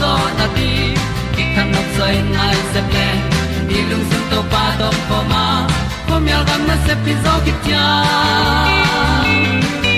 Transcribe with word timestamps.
zo 0.00 0.12
na 0.38 0.46
ti 0.56 0.70
ki 1.34 1.44
kan 1.54 1.66
nok 1.74 1.88
sai 1.96 2.16
nai 2.36 2.56
se 2.72 2.80
ple 2.90 3.08
ni 3.68 3.78
lung 3.90 4.04
sun 4.10 4.22
to 4.30 4.40
pa 4.52 4.64
to 4.80 4.88
pa 5.08 5.18
ma. 5.32 5.44
Ko 6.06 6.14
mi 6.24 6.30
al 6.38 6.44
gam 6.48 6.62
na 6.68 6.76
se 6.86 6.94
pi 7.04 7.12
zo 7.24 7.34
ki 7.44 7.52
tia 7.64 7.86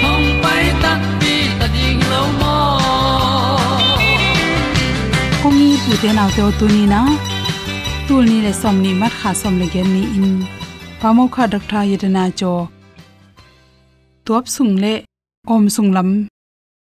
hom 0.02 0.22
pai 0.42 0.64
ta 0.82 0.92
ti 1.20 1.34
ta 1.58 1.66
ding 1.74 2.00
lo 2.12 2.22
mo 2.40 2.56
ko 5.40 5.48
mi 5.58 5.68
pu 5.84 5.92
te 6.02 6.10
na 6.18 6.24
te 6.34 6.40
o 6.48 6.50
tu 6.58 6.66
ni 6.76 6.82
na 6.94 7.00
tu 8.06 8.14
ni 8.28 8.36
le 8.46 8.52
som 8.60 8.76
ni 8.84 8.90
mat 9.00 9.14
kha 9.20 9.30
som 9.40 9.54
le 9.60 9.66
gen 9.74 9.88
ni 9.94 10.02
in 10.18 10.28
pa 11.00 11.08
mo 11.16 11.24
kha 11.34 11.44
dak 11.52 11.64
tha 11.70 11.80
yedana 11.90 12.24
cho. 12.40 12.52
Tuap 14.24 14.44
sung 14.54 14.74
le 14.82 14.94
om 15.54 15.64
sung 15.74 15.90
lam 15.96 16.10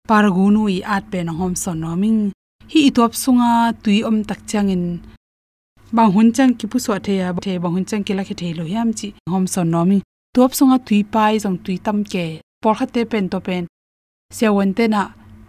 pargu 0.10 0.46
i 0.76 0.78
at 0.96 1.04
pe 1.12 1.20
hom 1.40 1.54
son 1.64 1.78
no 1.82 1.92
hi 2.72 2.80
itop 2.90 3.14
sunga 3.24 3.74
tui 3.84 4.04
om 4.04 4.24
tak 4.24 4.40
changin. 4.48 4.84
Bang 5.92 6.12
hun 6.16 6.32
chang 6.36 6.54
ki 6.58 6.68
puso 6.68 6.98
the 7.06 7.14
ya 7.22 7.34
the 7.34 7.58
bang 7.64 7.74
hun 7.76 7.86
chang 7.86 8.04
ki 8.04 8.14
la 8.14 8.24
khe 8.24 8.36
the 8.36 8.54
lo 8.54 8.64
yam 8.64 8.94
chi. 8.94 9.14
Hom 9.30 9.46
son 9.48 9.72
nomi 9.72 10.02
top 10.34 10.52
sunga 10.58 10.78
tui 10.88 11.04
pai 11.04 11.38
jong 11.44 11.58
tui 11.64 11.78
tam 11.78 12.04
ke. 12.04 12.42
Por 12.62 12.76
khate 12.76 13.02
pen 13.12 13.30
to 13.30 13.40
pen. 13.40 13.68
Se 14.32 14.48
won 14.48 14.74
te 14.74 14.88
na 14.88 15.02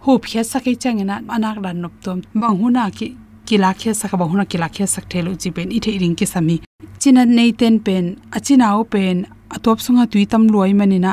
hu 0.03 0.11
phya 0.23 0.43
sakai 0.51 0.75
changena 0.75 1.15
anak 1.35 1.57
dan 1.63 1.81
nop 1.81 1.93
tom. 2.03 2.21
Bang 2.41 2.55
huna 2.59 2.91
ki 2.97 3.07
kila 3.47 3.73
khe 3.79 3.93
sak, 3.93 4.11
bang 4.19 4.29
huna 4.31 4.45
kila 4.51 4.67
khe 4.75 4.85
sak 4.85 5.05
thelo 5.11 5.31
chi 5.41 5.49
pen. 5.55 5.71
I 5.71 5.79
the 5.79 5.97
ring 6.01 6.15
ki 6.15 6.25
sami 6.25 6.61
china 6.99 7.25
nei 7.25 7.51
ten 7.51 7.79
pen 7.85 8.05
achina 8.31 8.67
o 8.79 8.83
pen 8.83 9.17
atop 9.55 9.79
sunga 9.85 10.05
tui 10.11 10.25
tam 10.25 10.43
loi 10.53 10.73
manina 10.79 11.11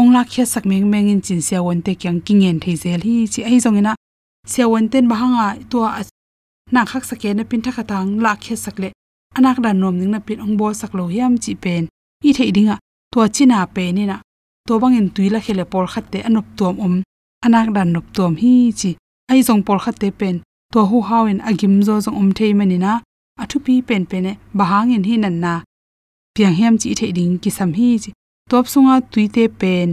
ongla 0.00 0.22
khe 0.32 0.44
sak 0.52 0.64
meng 0.70 0.86
meng 0.92 1.08
in 1.12 1.20
chin 1.26 1.40
sia 1.46 1.62
won 1.62 1.80
te 1.86 1.92
kyang 1.94 2.20
kingen 2.26 2.58
thei 2.62 2.76
zel 2.82 3.00
hi 3.06 3.26
chi. 3.32 3.40
Ai 3.48 3.58
zong 3.64 3.80
siawan 4.44 4.86
ten 4.92 5.08
bahanga 5.10 5.46
to 5.70 5.78
na 6.72 6.84
khak 6.84 7.04
sake 7.04 7.28
na 7.36 7.42
pin 7.44 7.62
thakha 7.64 7.84
tang 7.90 8.20
la 8.24 8.32
khe 8.36 8.56
sakle. 8.56 8.90
Anak 9.36 9.58
dan 9.64 9.80
nom 9.80 9.96
ning 9.98 10.12
na 10.14 10.20
pin 10.26 10.40
ong 10.44 10.56
bo 10.56 10.72
saklo 10.80 11.04
yam 11.18 11.34
chi 11.42 11.52
pen. 11.54 11.82
I 12.28 12.30
thei 12.36 12.50
dinga 12.56 12.76
tua 13.12 13.28
china 13.28 13.66
pe 13.74 13.92
ni 13.92 14.04
na 14.10 14.16
to 14.66 14.72
bangin 14.80 15.08
tuila 15.14 15.38
khele 15.44 15.64
por 15.72 15.86
khatte 15.92 16.18
anop 16.28 16.46
tuam 16.56 16.76
om. 16.86 16.94
Anak 17.46 17.68
dan 17.76 17.88
nop 17.92 18.06
tuam 18.14 18.34
hi 18.42 18.72
chi. 18.80 18.90
Ai 19.30 19.40
jong 19.46 19.62
por 19.66 19.78
khatte 19.84 20.08
pen. 20.20 20.36
To 20.72 20.80
hu 20.90 20.98
hawin 21.08 21.40
agim 21.48 21.74
zo 21.86 21.94
jong 22.04 22.16
om 22.20 22.28
thei 22.38 22.52
mani 22.58 22.78
na 22.84 22.92
athu 23.42 23.56
pi 23.64 23.74
pen 23.88 24.02
pene 24.10 24.32
bahangin 24.58 25.04
hi 25.08 25.14
nan 25.16 25.36
na. 25.44 25.54
Piang 26.34 26.56
hem 26.60 26.74
chi 26.80 26.88
thei 26.98 27.12
ding 27.16 27.34
ki 27.42 27.50
sam 27.50 27.70
hi 27.78 27.88
chi. 28.02 28.10
Top 28.50 28.64
sunga 28.72 28.94
tuite 29.12 29.44
pen. 29.60 29.88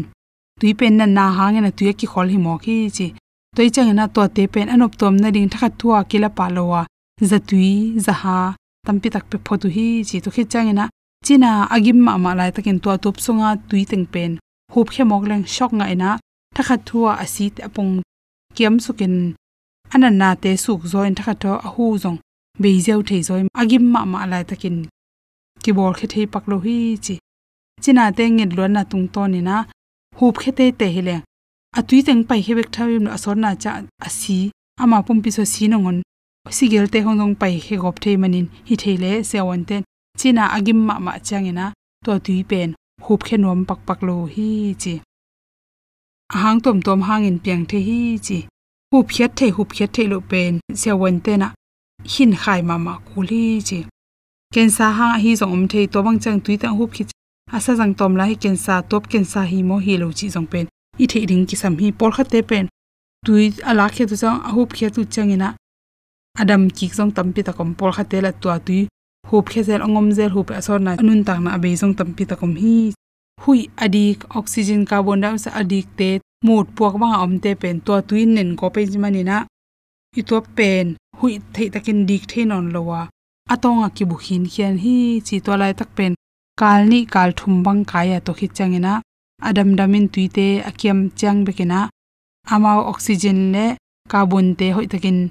Tui 0.59 0.73
pen 0.79 0.93
na 0.97 1.05
na 1.17 1.25
hangena 1.37 1.71
tuya 1.77 1.93
ki 1.99 2.07
khol 2.11 2.27
hi 2.33 2.37
mo 2.45 2.53
ki 2.63 2.75
chi 2.97 3.07
toi 3.55 3.69
chang 3.75 3.91
na 3.95 4.05
to 4.15 4.21
te 4.35 4.43
pen 4.53 4.67
anop 4.73 4.93
tom 4.99 5.15
na 5.21 5.29
ding 5.35 5.49
thakha 5.51 5.69
thua 5.79 5.99
kila 6.09 6.29
palowa. 6.37 6.81
Zatui, 7.29 7.99
zaha 8.05 8.37
tampi 8.85 9.07
tak 9.13 9.25
pe 9.29 9.37
photu 9.45 9.67
hi, 9.75 9.87
chi 10.07 10.17
to 10.23 10.29
khi 10.35 10.43
chang 10.53 10.69
na 10.79 10.85
china 11.25 11.51
agim 11.75 11.99
ma 12.05 12.13
ma 12.23 12.31
lai 12.39 12.51
takin 12.55 12.79
to 12.83 12.89
top 13.03 13.15
songa 13.25 13.49
tui 13.69 13.83
teng 13.91 14.05
pen. 14.13 14.31
Hup 14.73 14.87
khe 14.93 15.03
mok 15.09 15.23
leng 15.29 15.43
shok 15.55 15.71
nga 15.77 15.85
na 16.01 16.09
thakha 16.55 16.75
thua 16.87 17.11
asi 17.23 17.45
te 17.55 17.61
apong 17.67 17.93
kiam 18.55 18.75
sukin. 18.85 19.15
Anan 19.93 20.15
na 20.21 20.29
te 20.43 20.51
suk 20.63 20.81
zoin 20.91 21.13
thakha 21.17 21.33
tho 21.41 21.51
a 21.67 21.69
hu 21.75 21.85
zong. 22.03 22.19
Beizeu 22.61 22.99
thei 23.07 23.21
zoi 23.27 23.41
agim 23.61 23.83
ma 23.93 24.01
ma 24.11 24.19
lai 24.31 24.43
takin 24.49 24.77
ki 25.63 25.71
bor 25.77 25.93
khe 25.97 26.07
thei 26.13 26.25
paklo 26.33 26.57
hi, 26.65 26.77
chi. 27.05 27.15
China 27.83 28.03
te 28.17 28.23
ngit 28.29 28.51
lo 28.57 28.63
na 28.67 28.81
tung 28.91 29.07
to 29.13 29.21
ni 29.33 29.39
na 29.47 29.55
hup 30.19 30.35
khe 30.41 30.51
te 30.57 30.65
te 30.79 30.87
hele 30.95 31.15
atui 31.77 31.99
teng 32.07 32.23
pai 32.27 32.41
hebek 32.45 32.69
thawim 32.75 33.03
no 33.03 33.11
asor 33.11 33.35
na 33.35 33.55
cha 33.55 33.71
asi. 34.07 34.51
Ama 34.81 34.97
pum 35.05 35.21
pi 35.23 35.29
so 35.31 35.43
si 35.43 35.67
nongon 35.67 36.01
sigel 36.57 36.87
te 36.93 36.99
hong 37.05 37.17
dong 37.19 37.35
pai 37.41 37.53
he 37.65 37.75
gop 37.83 37.95
thei 38.03 38.15
manin. 38.21 38.47
Hi 38.67 38.75
theile 38.81 39.11
se 39.29 39.37
wan 39.47 39.63
ten. 39.69 39.83
China 40.19 40.43
agim 40.55 40.79
ma 40.87 40.95
ma 41.05 41.13
changena. 41.27 41.65
To 42.05 42.19
tui 42.25 42.43
pen. 42.43 42.69
Hup 43.05 43.21
khe 43.27 43.37
nom 43.37 43.65
pak 43.69 43.79
pak 43.87 43.99
lo 44.07 44.15
hi 44.33 44.75
chi. 44.81 44.93
Ahang 46.35 46.59
tom 46.63 46.81
tom 46.85 47.01
hangin 47.07 47.37
piang 47.43 47.63
the 47.69 47.79
hi 47.87 48.17
chi. 48.25 48.37
Hup 48.91 49.07
khiat 49.13 49.31
the, 49.37 49.49
hup 49.57 49.69
khiat 49.75 49.91
the 49.93 50.03
lo 50.07 50.19
pen. 50.31 50.59
Se 50.73 50.91
wan 50.91 51.19
te 51.25 51.37
na 51.37 51.47
hin 52.13 52.33
khai 52.41 52.61
ma 52.61 52.75
ma 52.77 52.93
kuli 53.07 53.61
chi. 53.67 53.79
Ken 54.53 54.69
sa 54.69 54.91
ha 54.97 55.07
hi 55.23 55.31
zong 55.39 55.53
om 55.55 55.67
thei 55.71 55.85
to 55.87 56.03
bang 56.05 56.19
chang 56.19 56.39
tui 56.43 56.57
ta 56.57 56.67
hup 56.67 56.91
khi 56.95 57.03
asa 57.51 57.71
jang 57.79 57.93
tom 57.99 58.15
la 58.19 58.25
hi 58.29 58.35
ken 58.43 58.57
sa 58.57 58.81
top 58.81 59.03
ken 59.11 59.25
sa 59.31 59.41
hi 59.51 59.63
mo 59.63 59.75
hi 59.85 59.93
lo 60.01 60.11
chi 60.17 60.27
zong 60.35 60.47
pen 60.51 60.65
i 61.03 61.05
thei 61.11 61.25
ding 61.29 61.43
ki 61.49 61.55
sam 61.61 61.73
hi 61.81 61.87
por 61.99 62.11
kha 62.15 62.23
te 62.31 62.39
pen. 62.49 62.65
Tui 63.25 63.43
ala 63.69 63.85
khe 63.93 64.03
tu 64.09 64.15
chang 64.21 64.39
hup 64.53 64.69
khe 64.77 64.87
tu 64.95 65.01
changina 65.13 65.49
adam 66.41 66.63
ki 66.77 66.85
zong 66.97 67.11
tampi 67.15 67.41
ta 67.47 67.51
kom 67.57 67.69
por 67.79 67.91
kha 67.95 68.03
te 68.11 68.17
la 68.25 68.31
tua 68.41 68.55
tui. 68.67 68.81
Hup 69.29 69.45
khe 69.51 69.61
zel, 69.67 69.81
ongom 69.85 70.07
zel 70.17 70.31
hup 70.35 70.47
asor 70.59 70.79
na 70.85 70.91
anun 71.01 71.21
tak 71.27 71.39
na 71.43 71.57
be 71.63 71.69
zong 71.81 71.93
tampi 71.99 72.23
ta 72.29 72.35
kom 72.41 72.53
hi. 72.61 72.93
Hui, 73.43 73.59
adik, 73.83 74.19
oxygen, 74.39 74.81
carbon 74.89 75.21
dioxide 75.23 75.55
adik 75.61 75.87
te 75.97 76.09
mut 76.45 76.67
puak 76.75 76.95
bang 77.01 77.15
om 77.23 77.33
te 77.43 77.51
pen. 77.61 77.75
To 77.85 77.93
tuin 78.07 78.29
nen 78.35 78.49
ko 78.59 78.69
pe 78.75 78.81
jimani 78.91 79.23
na 79.29 79.37
i 80.19 80.21
to 80.29 80.37
pen. 80.57 80.87
Hui, 81.19 81.33
thei 81.53 81.69
takin 81.73 81.99
dik 82.09 82.23
the 82.31 82.45
non 82.45 82.67
lowa. 82.73 83.01
Atonga 83.53 83.87
ki 83.95 84.03
bukhin 84.09 84.43
khian 84.51 84.75
hi, 84.83 85.21
chi 85.25 85.35
to 85.45 85.51
lai 85.61 85.73
tak 85.79 85.89
pen. 85.97 86.13
Kalni 86.59 86.99
kal 87.13 87.29
thum 87.37 87.63
bang 87.65 87.81
kaya 87.91 88.17
to 88.25 88.31
khi 88.33 88.47
changena 88.57 88.93
adam 89.41 89.75
damin 89.77 90.07
tuite 90.13 90.47
akiam 90.69 90.99
chang 91.19 91.45
bekena. 91.45 91.89
Amao 92.53 92.81
oxygen 92.91 93.51
le 93.53 93.65
carbon 94.11 94.55
te 94.59 94.71
hoi 94.75 94.87
takin. 94.87 95.29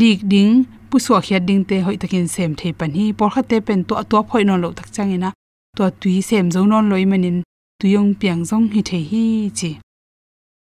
Dik 0.00 0.20
ding 0.32 0.66
puswa 0.90 1.18
khia 1.26 1.38
ding 1.48 1.64
te 1.68 1.76
hoi 1.86 1.96
takin 1.96 2.26
sem 2.28 2.54
thei 2.58 2.72
pan 2.78 2.92
hi. 2.96 3.12
Por 3.18 3.30
kha 3.34 3.42
te 3.50 3.56
pen 3.66 3.84
to 3.88 3.94
to 4.10 4.18
phoi 4.28 4.44
non 4.44 4.60
lo 4.62 4.68
tak 4.78 4.88
changena 4.94 5.30
to 5.76 5.84
tui 6.00 6.22
sem 6.28 6.50
zo 6.54 6.60
non 6.66 6.88
loi 6.90 7.04
manin. 7.10 7.38
Tuyong 7.80 8.14
piang 8.20 8.42
zong 8.50 8.66
hi 8.74 8.80
the 8.88 8.98
hi 9.10 9.24
chi. 9.58 9.70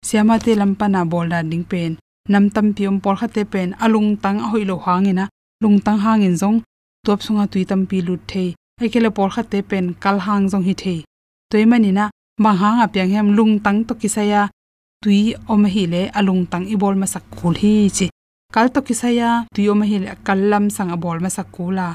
Siama 0.06 0.36
te 0.44 0.52
lampana 0.60 1.00
bolda 1.12 1.38
ding 1.50 1.64
pen. 1.70 1.92
Nam 2.28 2.50
tam 2.50 2.66
piom 2.76 2.96
por 3.02 3.16
khate 3.20 3.42
pen 3.52 3.68
alung 3.84 4.10
tang 4.22 4.38
hoi 4.50 4.64
lo 4.70 4.76
hangina 4.84 5.24
lung 5.62 5.78
tang 5.84 5.98
hangin 6.04 6.36
zong. 6.42 6.58
Top 7.06 7.20
sunga 7.24 7.44
tui 7.52 7.64
tam 7.64 7.86
pi 7.86 7.98
lut 8.06 8.20
thei. 8.30 8.48
Ekele 8.84 9.10
por 9.16 9.30
khate 9.34 9.58
pen 9.70 9.94
kal 10.02 10.18
hang 10.26 10.44
zong 10.52 10.64
hi 10.68 10.74
thei. 10.82 11.00
Toy 11.50 11.64
manina 12.42 12.70
apyang 12.84 13.10
hem 13.14 13.28
lung 13.36 13.54
tang 13.64 13.78
to 13.88 13.94
kisaya 14.00 14.42
tui 15.02 15.34
om 15.52 15.62
hi 15.74 15.82
le 15.92 16.02
alung 16.18 16.42
tang 16.50 16.64
i 16.74 16.76
bol 16.82 16.94
ma 17.00 17.06
sak 17.14 17.24
khul 17.36 17.54
hi 17.62 17.74
chi. 17.96 18.06
Kal 18.54 18.68
to 18.74 18.80
kisaya 18.88 19.30
tui 19.54 19.68
om 19.72 19.82
hi 19.88 19.96
le 20.02 20.10
kallam 20.26 20.64
sang 20.76 20.90
a 20.94 20.96
bol 21.04 21.18
ma 21.24 21.30
sak 21.36 21.48
kula 21.56 21.88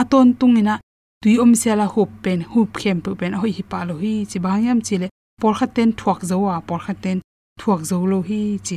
aton 0.00 0.28
tungina, 0.38 0.74
tui 1.22 1.38
om 1.44 1.52
sela 1.60 1.86
hup 1.94 2.10
pen, 2.22 2.40
hup 2.52 2.70
khem 2.80 2.98
pu 3.04 3.10
pen, 3.20 3.32
hoi 3.40 3.52
hi 3.56 3.62
pa 3.70 3.78
lo 3.88 3.94
hi 4.02 4.12
chi. 4.30 4.38
Bangyam 4.44 4.78
chile 4.86 5.08
por 5.40 5.54
khaten 5.58 5.88
thuak 5.98 6.20
zowa 6.30 6.54
por 6.68 6.80
khaten 6.86 7.18
thuak 7.60 7.80
zo 7.90 7.98
lo 8.10 8.18
hi 8.28 8.40
chi. 8.66 8.76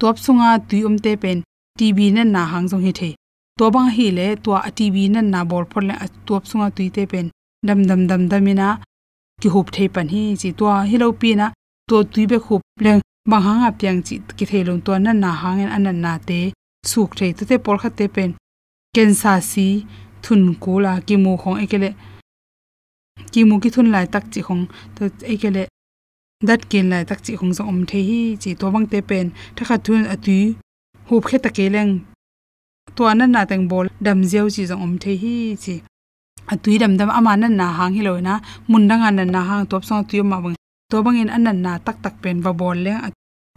Top 0.00 0.16
sunga 0.24 0.50
tui 0.68 0.80
om 0.88 0.96
te 1.04 1.12
pen 1.22 1.38
tv 1.78 1.98
na 2.14 2.22
na 2.34 2.42
hang 2.52 2.66
jong 2.70 2.84
hi 2.86 2.92
the. 3.00 3.10
To 3.58 3.64
bang 3.74 3.90
hi 3.96 4.06
le 4.18 4.26
to 4.44 4.50
a 4.68 4.70
tv 4.78 4.96
na 5.14 5.20
na 5.32 5.40
bol 5.50 5.64
phol 5.70 5.84
le 5.90 5.94
top 6.26 6.42
sunga 6.50 6.68
tui 6.76 6.88
te 6.96 7.02
pen. 7.12 7.26
Dam 7.66 7.80
dam 7.88 8.00
dam 8.10 8.22
damina 8.30 8.68
ki 9.40 9.48
hup 9.54 9.66
thei 9.74 9.88
pan 9.94 10.06
hi 10.12 10.22
chi 10.40 10.48
tua 10.58 10.74
hi 10.90 10.96
lo 11.02 11.08
pi 11.20 11.30
na. 11.40 11.46
To 11.90 11.96
tui 12.12 12.24
be 12.30 12.38
khup 12.46 12.62
leng 12.84 13.00
bang 13.30 13.42
hanga 13.46 13.70
piang 13.78 14.00
chi 14.06 14.14
ki 14.36 14.44
thei 14.50 14.62
lon 14.68 14.80
to 14.84 14.92
na 14.98 15.12
na 15.22 15.30
hang 15.42 15.60
an 15.76 15.88
an 15.90 15.98
na 16.04 16.12
te 16.28 16.38
suk 16.90 17.10
thei 17.18 17.32
te 17.32 17.56
por 17.64 17.76
kha 17.82 17.88
te 17.98 18.04
pen 18.14 18.30
ken 18.94 19.10
sa 19.20 19.32
si 19.50 19.66
thun 20.24 20.42
ko 20.62 20.72
la 20.84 20.92
ki 21.06 21.14
mu 21.24 21.32
khong 21.42 21.58
ekele 21.64 21.90
ki 23.32 23.40
mu 23.48 23.54
ki 23.62 23.68
thun 23.74 23.88
lai 23.94 24.06
tak 24.14 24.24
chi 24.32 24.40
khong 24.46 24.62
to 24.94 25.02
ekele 25.32 25.62
dat 26.48 26.60
kin 26.70 26.86
lai 26.92 27.04
tak 27.10 27.20
chi 27.24 27.32
khong 27.38 27.52
zo 27.56 27.62
om 27.72 27.80
thei 27.90 28.02
hi 28.08 28.20
chi 28.42 28.50
to 28.60 28.66
bang 28.74 28.86
te 28.92 28.98
pen 29.10 29.26
tha 29.56 29.62
kha 29.68 29.76
thun 29.84 30.02
atui 30.14 30.40
hup 31.08 31.22
khe 31.28 31.36
ta 31.44 31.50
ke 31.56 31.64
leng 31.74 31.92
to 32.96 33.02
an 33.12 33.22
na 33.34 33.42
teng 33.50 33.64
bol 33.70 33.86
dam 34.04 34.18
zeu 34.30 34.46
chi 34.54 34.62
zo 34.70 34.76
om 34.84 34.92
thei 35.02 35.16
hi 35.22 35.34
chi 35.62 35.74
atui 36.52 36.76
dam 36.82 36.92
dam 36.98 37.10
ama 37.18 37.32
nan 37.42 37.54
na 37.60 37.66
hang 37.78 37.92
hi 37.96 38.02
loina 38.08 38.34
mun 38.70 38.82
dang 38.90 39.02
an 39.08 39.20
na 39.34 39.40
hang 39.48 39.64
top 39.70 39.82
song 39.88 40.02
tu 40.08 40.22
ma 40.30 40.36
bang 40.44 40.56
to 40.90 40.96
bang 41.04 41.18
in 41.22 41.30
an 41.36 41.48
na 41.64 41.72
tak 41.86 41.96
tak 42.04 42.14
pen 42.22 42.36
va 42.44 42.52
bol 42.60 42.78
le 42.86 42.94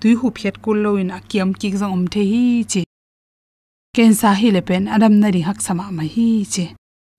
tui 0.01 0.13
hu 0.19 0.27
phet 0.37 0.55
kul 0.63 0.77
loin 0.85 1.09
a 1.17 1.19
kiam 1.29 1.49
ki 1.59 1.67
zo 1.79 1.87
om 1.95 2.03
the 2.13 2.21
hi 2.31 2.43
chi 2.71 2.81
ken 3.95 4.11
sa 4.19 4.29
hi 4.39 4.47
le 4.55 4.61
pen 4.69 4.83
adam 4.95 5.13
na 5.21 5.27
ri 5.35 5.41
hak 5.47 5.59
sama 5.65 5.85
ma 5.97 6.03
hi 6.13 6.27
chi 6.53 6.65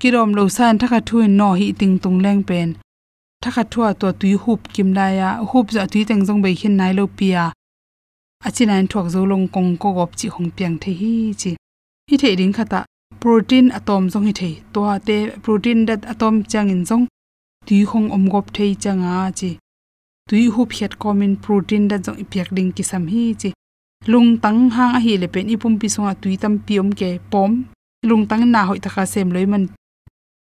kirom 0.00 0.30
lo 0.36 0.42
san 0.56 0.74
thakha 0.80 0.98
thuin 1.08 1.32
no 1.40 1.48
hi 1.58 1.66
ting 1.80 1.94
tung 2.02 2.18
leng 2.24 2.42
pen 2.48 2.68
thakha 3.42 3.62
thua 3.72 3.88
to 4.00 4.08
tui 4.20 4.32
hup 4.42 4.60
kim 4.74 4.88
la 4.98 5.06
ya 5.20 5.28
hup 5.50 5.66
za 5.76 5.82
tui 5.92 6.02
teng 6.08 6.22
jong 6.26 6.40
bai 6.44 6.54
khin 6.60 6.74
nai 6.80 6.92
lo 6.98 7.04
pia 7.18 7.44
achinan 8.46 8.84
thok 8.92 9.06
zo 9.14 9.20
long 9.30 9.46
kong 9.54 9.70
ko 9.82 9.88
gop 9.96 10.10
chi 10.18 10.26
hong 10.34 10.50
piang 10.56 10.76
the 10.82 10.92
hi 11.00 11.12
chi 11.40 11.50
hi 12.08 12.14
the 12.22 12.30
ding 12.40 12.54
khata 12.56 12.80
protein 13.24 13.66
atom 13.78 14.02
zong 14.12 14.26
hi 14.28 14.32
thei. 14.40 14.54
To 14.72 14.80
te 15.06 15.16
protein 15.44 15.86
dat 15.88 16.00
atom 16.12 16.34
chang 16.50 16.68
in 16.74 16.84
zong. 16.84 17.04
Tui 17.66 17.84
khong 17.90 18.08
om 18.16 18.24
gop 18.32 18.46
thei 18.56 18.74
changa 18.82 19.30
chi. 19.38 19.50
Tui 20.28 20.42
hu 20.54 20.62
phet 20.72 20.92
common 21.02 21.32
protein 21.44 21.88
dat 21.90 22.00
zong 22.06 22.18
ipyak 22.22 22.48
ding 22.56 22.70
ki 22.76 22.82
sam 22.90 23.04
hi 23.12 23.24
chi. 23.40 23.50
Lung 24.12 24.30
tang 24.42 24.70
hang 24.76 24.94
a 24.98 25.00
hi 25.04 25.12
le 25.22 25.26
pen 25.34 25.48
ipum 25.54 25.74
pi 25.80 25.88
songa 25.94 26.14
tui 26.22 26.36
tam 26.42 26.54
piom 26.66 26.88
ke 27.00 27.08
pom. 27.30 27.50
Lung 28.08 28.24
tang 28.30 28.44
na 28.52 28.60
hoi 28.68 28.78
taka 28.84 29.06
sem 29.12 29.28
loi 29.34 29.46
man. 29.52 29.64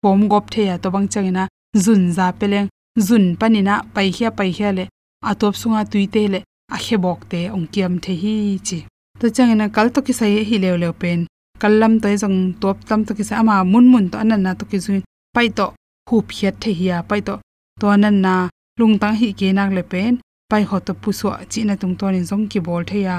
Pom 0.03 0.29
gop 0.33 0.45
thei 0.53 0.65
ya 0.71 0.77
to 0.83 0.89
bang 0.95 1.09
changina 1.13 1.45
zun 1.85 2.03
za 2.17 2.27
peleng 2.39 2.69
zun 3.07 3.25
panina 3.41 3.75
pai 3.95 4.09
khia 4.17 4.31
pai 4.39 4.51
khia 4.57 4.71
le. 4.79 4.85
Atop 5.31 5.55
sunga 5.61 5.83
tuite 5.91 6.23
le. 6.33 6.41
A 6.75 6.77
khebok 6.85 7.21
te 7.31 7.41
ong 7.57 7.67
kiam 7.73 7.95
the 8.05 8.13
hi 8.23 8.35
chi. 8.67 8.79
To 9.21 9.27
changina 9.37 9.67
kal 9.75 9.89
to 9.95 10.01
ki 10.07 10.13
sai 10.19 10.33
e 10.41 10.43
hi 10.49 10.57
le 10.65 10.71
le 10.83 10.93
pen 10.93 11.21
kallam 11.63 11.93
toi 12.03 12.15
jong 12.23 12.39
top 12.61 12.77
tam 12.89 13.01
to 13.07 13.13
ki 13.19 13.25
sa 13.29 13.35
ama 13.43 13.55
mun 13.73 13.87
mun 13.93 14.05
to 14.11 14.17
anan 14.23 14.41
na 14.45 14.51
to 14.59 14.65
ki 14.71 14.79
zun 14.85 15.01
pai 15.35 15.49
to 15.59 15.67
hu 16.09 16.17
phiat 16.29 16.55
the 16.63 16.71
hiya 16.79 16.97
pai 17.09 17.21
to 17.27 17.35
to 17.81 17.87
anan 17.95 18.17
na 18.25 18.35
lung 18.79 18.95
tang 19.03 19.17
hi 19.21 19.29
ke 19.39 19.47
nak 19.57 19.71
le 19.77 19.83
pen, 19.93 20.13
pai 20.51 20.63
ho 20.69 20.77
to 20.87 20.93
puso 21.03 21.29
chi 21.51 21.61
na 21.69 21.75
tung 21.81 21.95
to 21.99 22.07
ni 22.15 22.21
jong 22.31 22.45
ki 22.51 22.59
bol 22.67 22.83
the 22.91 22.99
ya. 23.07 23.17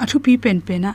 A 0.00 0.04
thu 0.10 0.16
pi 0.24 0.32
pen 0.42 0.58
pen 0.66 0.80
na 0.84 0.92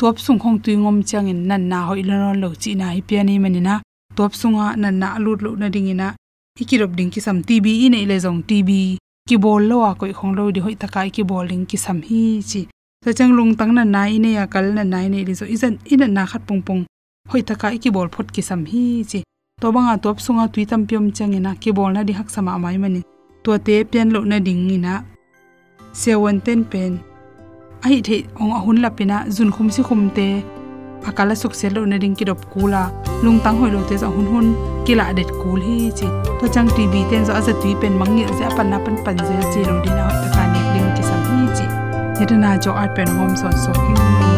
top 0.00 0.16
sung 0.24 0.38
khong 0.42 0.58
tu 0.64 0.70
ngom 0.82 0.98
chang 1.08 1.28
in 1.32 1.40
nan 1.48 1.62
na 1.70 1.78
ho 1.86 1.92
ilon 2.02 2.40
lo 2.42 2.48
chi 2.62 2.70
na 2.80 2.86
hi 2.94 3.00
pe 3.08 3.22
ni 3.28 3.38
mani 3.44 3.60
na. 3.68 3.74
Top 4.16 4.32
sunga 4.40 4.66
nan 4.82 4.94
na 5.02 5.08
lut 5.24 5.40
lut 5.44 5.56
na 5.58 5.66
ding 5.74 5.86
dingina 5.86 6.08
ikirop 6.62 6.92
ding 6.98 7.10
ki 7.14 7.20
sam 7.26 7.38
tv 7.48 7.66
ine 7.86 8.00
le 8.10 8.16
jong 8.24 8.40
tv 8.48 8.70
ki 9.28 9.36
bol 9.44 9.62
lo 9.70 9.76
a 9.88 9.92
koi 10.00 10.12
khong 10.18 10.34
lo 10.38 10.44
di 10.54 10.60
hoi 10.64 10.76
takai 10.82 11.08
ki 11.14 11.22
bowling 11.30 11.64
ki 11.70 11.76
sam 11.84 11.98
hi 12.08 12.22
chi 12.50 12.62
chang 13.10 13.34
lung 13.34 13.58
tang 13.58 13.74
na 13.74 13.82
nai 13.82 14.18
ne 14.22 14.38
ya 14.38 14.46
kal 14.46 14.66
na 14.78 14.82
nai 14.86 15.08
ne 15.10 15.24
ri 15.26 15.34
zo. 15.34 15.44
Izan 15.54 15.74
ina 15.90 16.06
na 16.06 16.22
khat 16.26 16.46
pung 16.46 16.62
pung. 16.62 16.86
Hoi 17.30 17.42
takai 17.42 17.78
ki 17.82 17.90
bol 17.90 18.08
phot 18.14 18.30
ki 18.34 18.42
sam 18.48 18.62
hi 18.70 19.02
chi. 19.10 19.20
To 19.60 19.72
banga 19.74 19.98
top 19.98 20.18
sunga 20.24 20.46
tui 20.52 20.64
tam 20.64 20.86
pyom 20.86 21.10
chang 21.16 21.34
ina 21.34 21.56
ki 21.62 21.70
bol 21.76 21.90
na 21.90 22.04
di 22.06 22.12
hak 22.18 22.30
sama 22.30 22.58
mai 22.62 22.78
mani. 22.78 23.02
To 23.42 23.58
te 23.58 23.82
pian 23.90 24.14
lo 24.14 24.20
na 24.30 24.38
ding 24.38 24.70
ina. 24.70 25.02
Sewon 26.00 26.38
ten 26.46 26.62
pen. 26.64 26.92
Ai 27.84 28.00
the, 28.06 28.16
ong 28.40 28.54
ahun 28.58 28.78
la 28.82 28.90
pina 28.98 29.16
jun 29.34 29.50
khum 29.50 29.68
si 29.74 29.82
khum 29.82 30.02
te. 30.16 30.28
Akala 31.08 31.34
suk 31.34 31.54
sel 31.58 31.74
lo 31.74 31.84
na 31.84 31.98
ding 31.98 32.14
ki 32.14 32.24
dop 32.30 32.40
kula. 32.52 32.82
Lung 33.24 33.40
tang 33.44 33.58
hoi 33.58 33.70
lo 33.74 33.82
te 33.88 33.96
za 34.02 34.06
hun 34.06 34.26
hun. 34.32 34.48
Ki 34.86 34.94
la 34.94 35.12
det 35.18 35.30
kul 35.42 35.60
hi 35.66 35.90
chi. 35.98 36.06
To 36.38 36.44
chang 36.54 36.68
tv 36.76 36.94
ten 37.10 37.26
zo 37.26 37.32
aza 37.38 37.52
tui 37.62 37.74
pen 37.80 37.98
mangi 38.00 38.22
za 38.38 38.46
pan 38.56 38.70
na 38.70 38.78
pan 38.84 38.96
pan 39.04 39.18
ze 39.26 39.34
chi 39.52 39.60
lo 39.70 39.74
dina 39.86 40.31
yedana 42.22 42.58
jo 42.64 42.72
art 42.82 42.94
pen 42.96 43.08
hom 43.18 43.36
son 43.36 43.52
so 43.64 44.31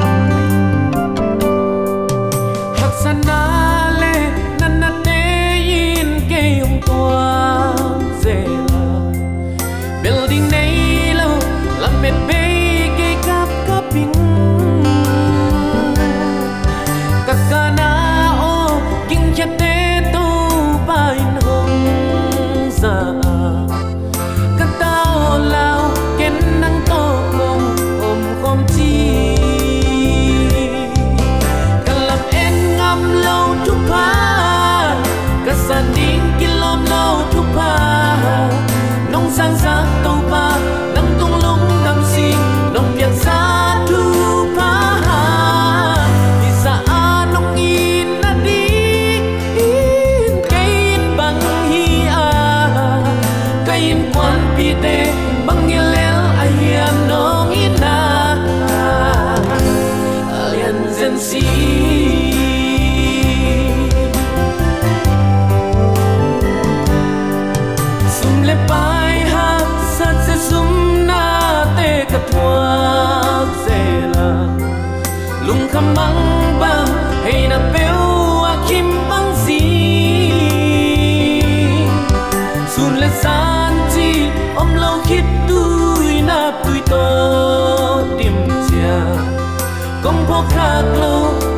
so 90.35 91.53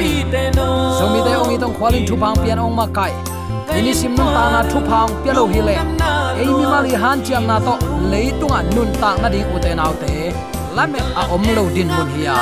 ani 0.00 0.24
zomi 0.98 1.18
mani 1.18 1.20
te, 1.26 1.32
ong 1.36 1.52
itong 1.56 1.74
khwalin 1.78 2.06
thu 2.08 2.16
phang 2.16 2.36
pian 2.42 2.58
ong 2.58 2.74
ma 2.76 2.86
kai. 2.96 3.12
Ini 3.78 3.92
sim 3.94 4.14
nun 4.16 4.28
ta 4.34 4.44
na 4.54 4.60
thu 4.70 4.78
phang 4.88 5.10
pia 5.22 5.32
lo 5.38 5.46
hi 5.52 5.60
le. 5.68 5.74
Ei 6.40 6.46
mi 6.46 6.64
mali 6.72 6.94
han 7.02 7.22
chiam 7.26 7.46
na 7.50 7.56
to 7.66 7.74
leitunga 8.12 8.60
nun 8.74 8.90
ta 9.00 9.10
na 9.22 9.28
ding 9.34 9.54
ute 9.54 9.70
naw 9.80 9.92
te. 10.00 10.32
Lame 10.76 11.00
a 11.20 11.22
om 11.34 11.44
lo 11.56 11.64
din 11.74 11.88
mun 11.96 12.08
hiya 12.16 12.36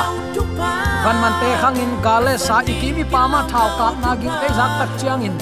van 1.03 1.15
man 1.21 1.33
te 1.41 1.49
khangin 1.61 1.91
gale 2.05 2.33
sa 2.45 2.55
ikimi 2.71 3.03
pama 3.13 3.39
thau 3.51 3.67
ka 3.77 3.87
na 4.01 4.11
gi 4.21 4.29
te 4.41 4.47
zak 4.57 4.71
tak 4.79 4.89
chiang 4.99 5.23
in. 5.27 5.35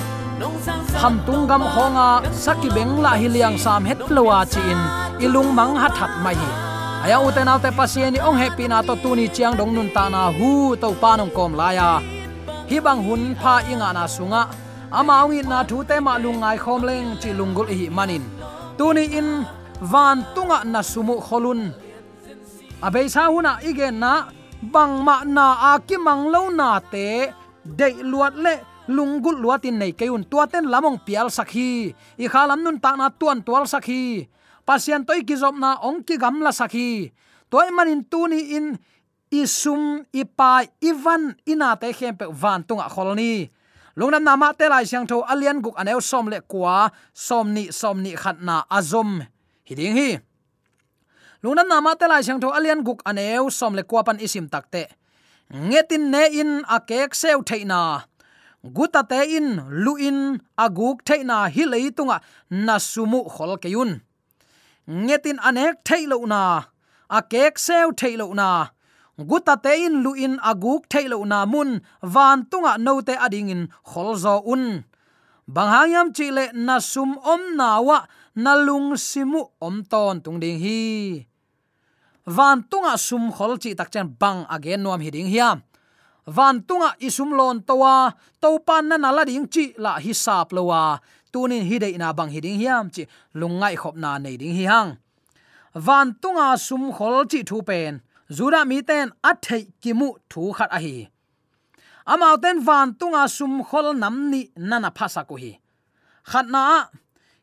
Ham 1.01 1.15
tung 1.25 1.43
gam 1.50 1.63
khonga 1.74 2.07
saki 2.43 2.69
beng 2.75 2.93
la 3.05 3.12
hiliang 3.21 3.57
sam 3.63 3.86
het 3.89 4.00
lowa 4.15 4.39
chi 4.51 4.62
in. 4.74 4.81
Ilung 5.25 5.51
mang 5.57 5.75
hat 5.81 5.93
hat 6.01 6.12
mai 6.24 6.36
hi 6.41 6.66
aya 7.07 7.23
u 7.23 7.31
te 7.31 7.39
naw 7.47 7.55
pasien 7.79 8.11
ni 8.11 8.19
ong 8.19 8.35
happy 8.35 8.67
na 8.67 8.83
to 8.83 8.93
tuni 8.99 9.31
chiang 9.31 9.55
dong 9.55 9.71
nun 9.71 9.87
ta 9.95 10.11
na 10.11 10.27
hu 10.27 10.75
to 10.75 10.91
pa 11.01 11.15
nong 11.15 11.31
kom 11.31 11.55
la 11.55 11.71
ya. 11.71 11.89
Hi 12.69 12.77
bang 12.85 12.99
hun 13.07 13.23
pha 13.39 13.63
inga 13.71 13.95
na 13.95 14.03
sunga. 14.15 14.41
Ama 14.91 15.15
ngi 15.23 15.39
na 15.47 15.63
thu 15.69 15.87
te 15.87 15.95
ma 16.03 16.13
lungai 16.23 16.57
khom 16.63 16.81
leng 16.83 17.15
chi 17.21 17.29
lungul 17.39 17.67
hi 17.79 17.87
manin. 17.97 18.23
Tuni 18.77 19.03
in 19.19 19.29
van 19.91 20.17
tunga 20.35 20.67
na 20.73 20.83
sumu 20.91 21.15
kholun. 21.27 21.71
Abei 22.85 23.07
sa 23.13 23.31
huna 23.31 23.51
igen 23.69 23.95
na 24.03 24.27
bang 24.73 24.93
ma 25.07 25.15
na 25.23 25.45
a 25.69 25.71
ki 25.87 25.95
mang 26.05 26.23
lo 26.33 26.41
na 26.59 26.69
te 26.91 27.07
de 27.63 27.87
luat 28.11 28.35
le 28.43 28.53
lungul 28.95 29.37
luatin 29.43 29.79
nei 29.79 29.93
keun 29.99 30.23
tuaten 30.31 30.65
lamong 30.73 30.99
pial 31.07 31.27
sakhi 31.37 31.71
i 32.23 32.25
khalam 32.33 32.59
nun 32.63 32.77
ta 32.83 32.91
na 32.99 33.07
tuan 33.19 33.39
tual 33.47 33.63
sakhi 33.73 34.03
pasian 34.67 35.07
toy 35.07 35.24
ki 35.24 35.36
zop 35.39 35.55
na 35.55 35.79
ong 35.88 36.03
ki 36.03 36.19
gam 36.19 36.43
la 36.43 36.51
sakhi. 36.51 37.07
Toy 37.47 37.71
manin 37.71 38.03
tu 38.03 38.27
ni 38.27 38.59
in 38.59 38.75
isum 39.31 40.03
ipa 40.12 40.67
ivan 40.83 41.39
ina 41.47 41.79
te 41.79 41.95
khem 41.95 42.19
pe 42.19 42.25
van 42.27 42.67
tunga 42.67 42.91
kholni. 42.91 43.47
Lungnam 43.97 44.24
nama 44.27 44.51
te 44.53 44.67
lai 44.69 44.86
siang 44.86 45.07
tho 45.07 45.24
alian 45.24 45.63
guk 45.63 45.79
anel 45.79 46.03
som 46.03 46.27
le 46.29 46.43
kwa, 46.51 46.91
som 47.15 47.50
ni 47.55 47.71
som 47.71 47.97
ni 48.03 48.13
khat 48.13 48.43
na 48.43 48.62
azom. 48.69 49.24
Hiding 49.63 49.95
hi. 49.97 50.09
Lungnam 51.41 51.71
nama 51.71 51.95
te 51.95 52.05
lai 52.05 52.21
siang 52.21 52.43
tho 52.43 52.51
alian 52.51 52.83
guk 52.83 53.00
anel 53.09 53.50
som 53.50 53.74
le 53.74 53.88
kwa 53.88 54.03
pan 54.03 54.19
isim 54.19 54.51
takte 54.51 54.86
ngetin 55.53 56.12
ne 56.12 56.24
in 56.39 56.51
a 56.67 56.79
kek 56.79 57.15
seu 57.15 57.41
theina 57.43 58.03
guta 58.63 59.03
te 59.03 59.19
in 59.38 59.63
luin 59.83 60.39
aguk 60.57 61.03
theina 61.07 61.47
hi 61.47 61.63
leitunga 61.63 62.19
nasumu 62.51 63.24
khol 63.33 63.55
keyun 63.63 64.01
ngetin 64.88 65.39
anek 65.48 65.84
thailo 65.88 66.17
na 66.25 66.41
a 66.58 67.17
à, 67.17 67.22
kek 67.32 67.60
sew 67.60 67.91
thailo 68.00 68.34
na 68.34 68.50
guta 69.29 69.56
te 69.63 69.74
in 69.86 70.03
lu 70.03 70.12
in 70.15 70.36
aguk 70.39 70.82
thailo 70.91 71.25
na 71.25 71.46
mun. 71.46 71.82
Van 72.13 72.46
tunga 72.50 72.77
no 72.77 73.01
te 73.01 73.13
ading 73.25 73.50
à 73.50 73.51
in 73.51 73.67
kholzo 73.89 74.36
un. 74.53 74.84
Banghayam 75.48 76.08
chile 76.15 76.51
nasum 76.53 77.17
om 77.24 77.41
nawa 77.58 78.08
nalung 78.36 78.89
simu 78.98 79.41
om 79.62 79.84
ton 79.91 80.22
tung 80.24 80.39
ding 80.39 80.60
hi. 80.60 81.25
Van 82.25 82.63
tunga 82.70 82.98
sum 82.98 83.32
khol 83.32 83.58
chi 83.62 83.74
tak 83.74 83.91
chen 83.94 84.08
bang 84.20 84.46
again 84.50 84.79
à 84.79 84.84
nuam 84.84 85.01
hiding 85.01 85.27
hiam 85.34 85.62
van 86.27 86.60
tunga 86.67 86.91
isum 87.00 87.32
lon 87.32 87.63
towa 87.63 88.12
topan 88.44 88.91
na 88.91 88.96
nala 89.00 89.24
ding 89.24 89.48
chi 89.48 89.72
la 89.79 89.96
hi 90.03 90.12
sap 90.12 90.51
lowa 90.51 91.00
tunin 91.31 91.63
hidei 91.69 91.98
na 91.98 92.13
bang 92.17 92.31
hiding 92.34 92.60
hiam 92.62 92.86
chi 92.96 93.03
lungai 93.39 93.75
khop 93.81 93.96
na 94.03 94.17
nei 94.24 94.38
ding 94.41 94.55
hi 94.57 94.65
hang. 94.72 94.91
Van 95.86 96.07
tunga 96.22 96.57
sum 96.67 96.84
khol 96.98 97.15
chi 97.31 97.39
thu 97.50 97.57
pen, 97.69 97.93
zura 98.38 98.62
mi 98.69 98.77
ten 98.89 99.07
athei 99.29 99.63
kimu 99.81 100.10
thu 100.29 100.41
khat 100.57 100.69
a 100.77 100.79
hi. 100.86 100.96
Amau 102.12 102.36
ten 102.43 102.57
van 102.67 102.88
tunga 103.00 103.24
sum 103.38 103.53
khol 103.67 103.88
nam 104.01 104.15
ni 104.31 104.41
nana 104.69 104.89
phasa 104.98 105.22
ko 105.29 105.36
hi. 105.43 105.51
Khat 106.29 106.48
na, 106.53 106.63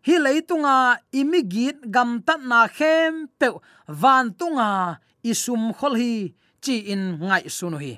hi 0.07 0.15
leitunga 0.25 0.77
imigit 1.21 1.77
gam 1.95 2.11
tat 2.27 2.41
na 2.51 2.61
khem 2.77 3.13
pe 3.39 3.49
van 4.03 4.25
tunga 4.39 4.69
isum 5.31 5.63
khol 5.79 5.95
hi 6.01 6.13
chi 6.65 6.75
in 6.93 7.03
ngai 7.27 7.45
sunu 7.57 7.79
hi 7.85 7.93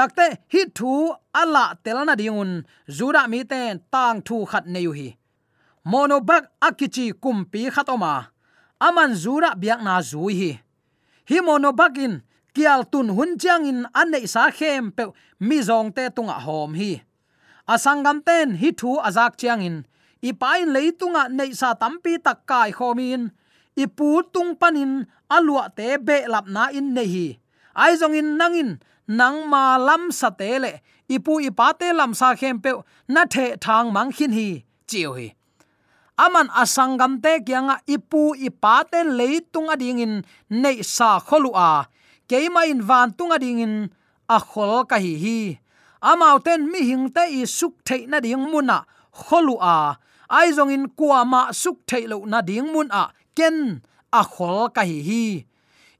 takte 0.00 0.26
hi 0.52 0.60
thu 0.76 0.92
ala 1.40 1.64
telana 1.84 2.14
dingun 2.20 2.52
zura 2.96 3.22
mi 3.32 3.40
ten 3.50 3.80
tang 3.92 4.18
thu 4.26 4.36
khat 4.50 4.64
neyu 4.72 4.92
hi 4.98 5.08
monobak 5.90 6.44
akichi 6.68 7.06
kumpi 7.22 7.62
khatoma 7.74 8.12
aman 8.80 9.12
zura 9.12 9.52
biak 9.52 9.84
na 9.84 10.00
zui 10.00 10.34
hi. 10.40 10.50
Hi 11.28 11.38
mono 11.44 11.70
in, 11.96 12.22
kial 12.54 12.82
tun 12.90 13.08
hun 13.16 13.38
chiang 13.38 13.68
in 13.68 13.86
ane 13.94 14.26
sa 14.26 14.50
khem 14.50 14.90
pe 14.90 15.04
mi 15.38 15.60
zong 15.60 15.94
te 15.94 16.08
tunga 16.08 16.40
hom 16.40 16.74
hi. 16.74 17.02
Asangam 17.68 18.24
ten 18.24 18.56
hi 18.56 18.72
thu 18.72 18.98
azak 18.98 19.36
chiang 19.36 19.62
in. 19.62 19.76
Ipain 20.22 20.72
leitunga 20.74 21.28
nei 21.28 21.52
sa 21.52 21.74
tampi 21.74 22.18
takkai 22.18 22.72
khomin 22.72 23.30
ipu 23.76 24.22
tung 24.32 24.56
panin 24.60 25.06
alua 25.30 25.68
te 25.76 25.96
be 26.06 26.26
lap 26.32 26.46
na 26.48 26.68
in 26.72 26.94
nei 26.94 27.06
hi. 27.14 27.26
Aizong 27.76 28.16
in 28.16 28.36
nangin 28.38 28.80
nang 29.18 29.38
ma 29.52 29.64
lam 29.88 30.02
sa 30.18 30.28
te 30.40 30.50
le 30.62 30.72
ipu 31.14 31.32
ipa 31.48 31.66
te 31.80 31.88
lam 31.98 32.12
sa 32.20 32.28
khem 32.40 32.56
pe 32.64 32.70
na 33.14 33.22
the 33.34 33.44
thang 33.64 33.86
mang 33.94 34.10
khin 34.16 34.32
hi 34.38 34.48
chiu 34.90 35.10
hi 35.18 35.28
aman 36.24 36.48
asangam 36.62 37.12
te 37.24 37.32
kyanga 37.46 37.76
ipu 37.94 38.22
ipa 38.48 38.74
te 38.90 39.00
leitung 39.18 39.68
ading 39.74 40.00
in 40.04 40.14
nei 40.62 40.78
sa 40.94 41.10
kholu 41.28 41.50
a 41.70 41.70
keima 42.28 42.62
in 42.72 42.80
van 42.88 43.08
tung 43.18 43.32
ading 43.36 43.60
in 43.66 43.74
a 44.36 44.38
khol 44.50 44.86
ka 44.90 44.96
hi 45.04 45.14
hi 45.24 45.38
amau 46.10 46.36
ten 46.46 46.60
mi 46.70 46.80
hing 46.90 47.06
te 47.16 47.22
i 47.38 47.42
suk 47.58 47.74
thei 47.86 48.02
na 48.10 48.18
ding 48.24 48.44
muna 48.52 48.78
kholu 49.22 49.54
a 49.76 49.76
ai 50.38 50.48
zong 50.56 50.72
in 50.76 50.84
kwa 50.98 51.20
ma 51.32 51.40
suk 51.62 51.78
thei 51.88 52.04
lo 52.12 52.16
na 52.32 52.38
ding 52.48 52.68
mun 52.72 52.88
a 53.02 53.04
ken 53.36 53.56
a 54.20 54.22
khol 54.34 54.60
ka 54.76 54.82
hi 54.90 54.98
hi 55.08 55.24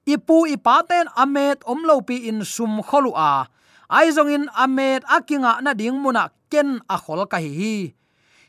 ipu 0.07 0.49
ipaten 0.49 1.09
amet 1.17 1.61
omlopi 1.69 2.29
in 2.29 2.45
sum 2.45 2.81
kholu 2.81 3.13
a 3.17 3.49
aizong 3.91 4.33
in 4.33 4.45
amet 4.55 5.05
akinga 5.05 5.61
na 5.61 5.73
ding 5.77 5.99
muna 6.01 6.33
ken 6.53 6.81
a 6.89 6.97
khol 6.97 7.27
ka 7.29 7.39
hi 7.43 7.53
hi 7.61 7.77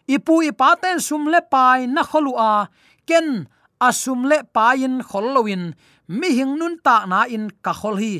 ipu 0.08 0.46
ipaten 0.48 0.98
sum 1.01 1.27
le 1.27 1.39
pai 1.43 1.88
na 1.88 2.01
kholu 2.03 2.34
a 2.38 2.72
ken 3.10 3.48
asum 3.81 4.29
le 4.29 4.38
pain 4.55 5.01
kholloin 5.03 5.74
mi 6.08 6.29
hing 6.38 6.53
nun 6.60 6.75
ta 6.86 7.03
na 7.10 7.27
in 7.27 7.50
ka 7.65 7.74
khol 7.74 7.98
hi 8.00 8.13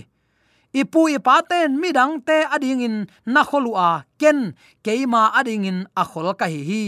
ipu 0.71 1.01
ipaten 1.17 1.75
mi 1.81 1.89
dang 1.91 2.19
te 2.27 2.38
ading 2.55 2.81
in 2.88 2.95
na 3.27 3.41
kholu 3.43 3.71
a 3.75 4.03
ken 4.19 4.55
keima 4.83 5.31
ading 5.39 5.67
in 5.69 5.79
a 6.01 6.03
khol 6.03 6.27
ka 6.39 6.47
hi 6.51 6.61
hi 6.69 6.83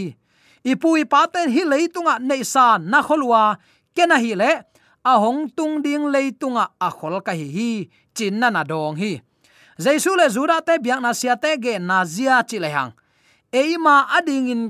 ipu 0.64 0.96
ipaten 1.04 1.52
hi 1.52 1.62
leitunga 1.68 2.18
neisa 2.18 2.80
na 2.80 2.98
kholwa 3.04 3.60
ken 3.96 4.12
a 4.16 4.18
hi 4.18 4.32
le 4.40 4.50
a 5.04 5.18
hong 5.20 5.50
tung 5.56 5.82
ding 5.84 6.08
leitunga 6.08 6.64
a 6.80 6.88
khol 6.90 7.20
ka 7.20 7.32
hi 7.32 7.48
hi, 7.56 7.70
chin 8.16 8.40
na 8.40 8.48
na 8.50 8.64
dong 8.64 8.96
hi. 8.96 9.20
Jaisu 9.78 10.16
le 10.16 10.26
zura 10.30 10.60
te 10.64 10.78
biak 10.78 11.00
na 11.02 11.12
sia 11.12 11.36
te 11.36 11.56
ge 11.60 11.78
na 11.78 12.04
zia 12.04 12.42
chi 12.48 12.58
le 12.58 12.68
hang. 12.72 12.92
Eima 13.52 14.06
ading 14.16 14.48
in 14.48 14.62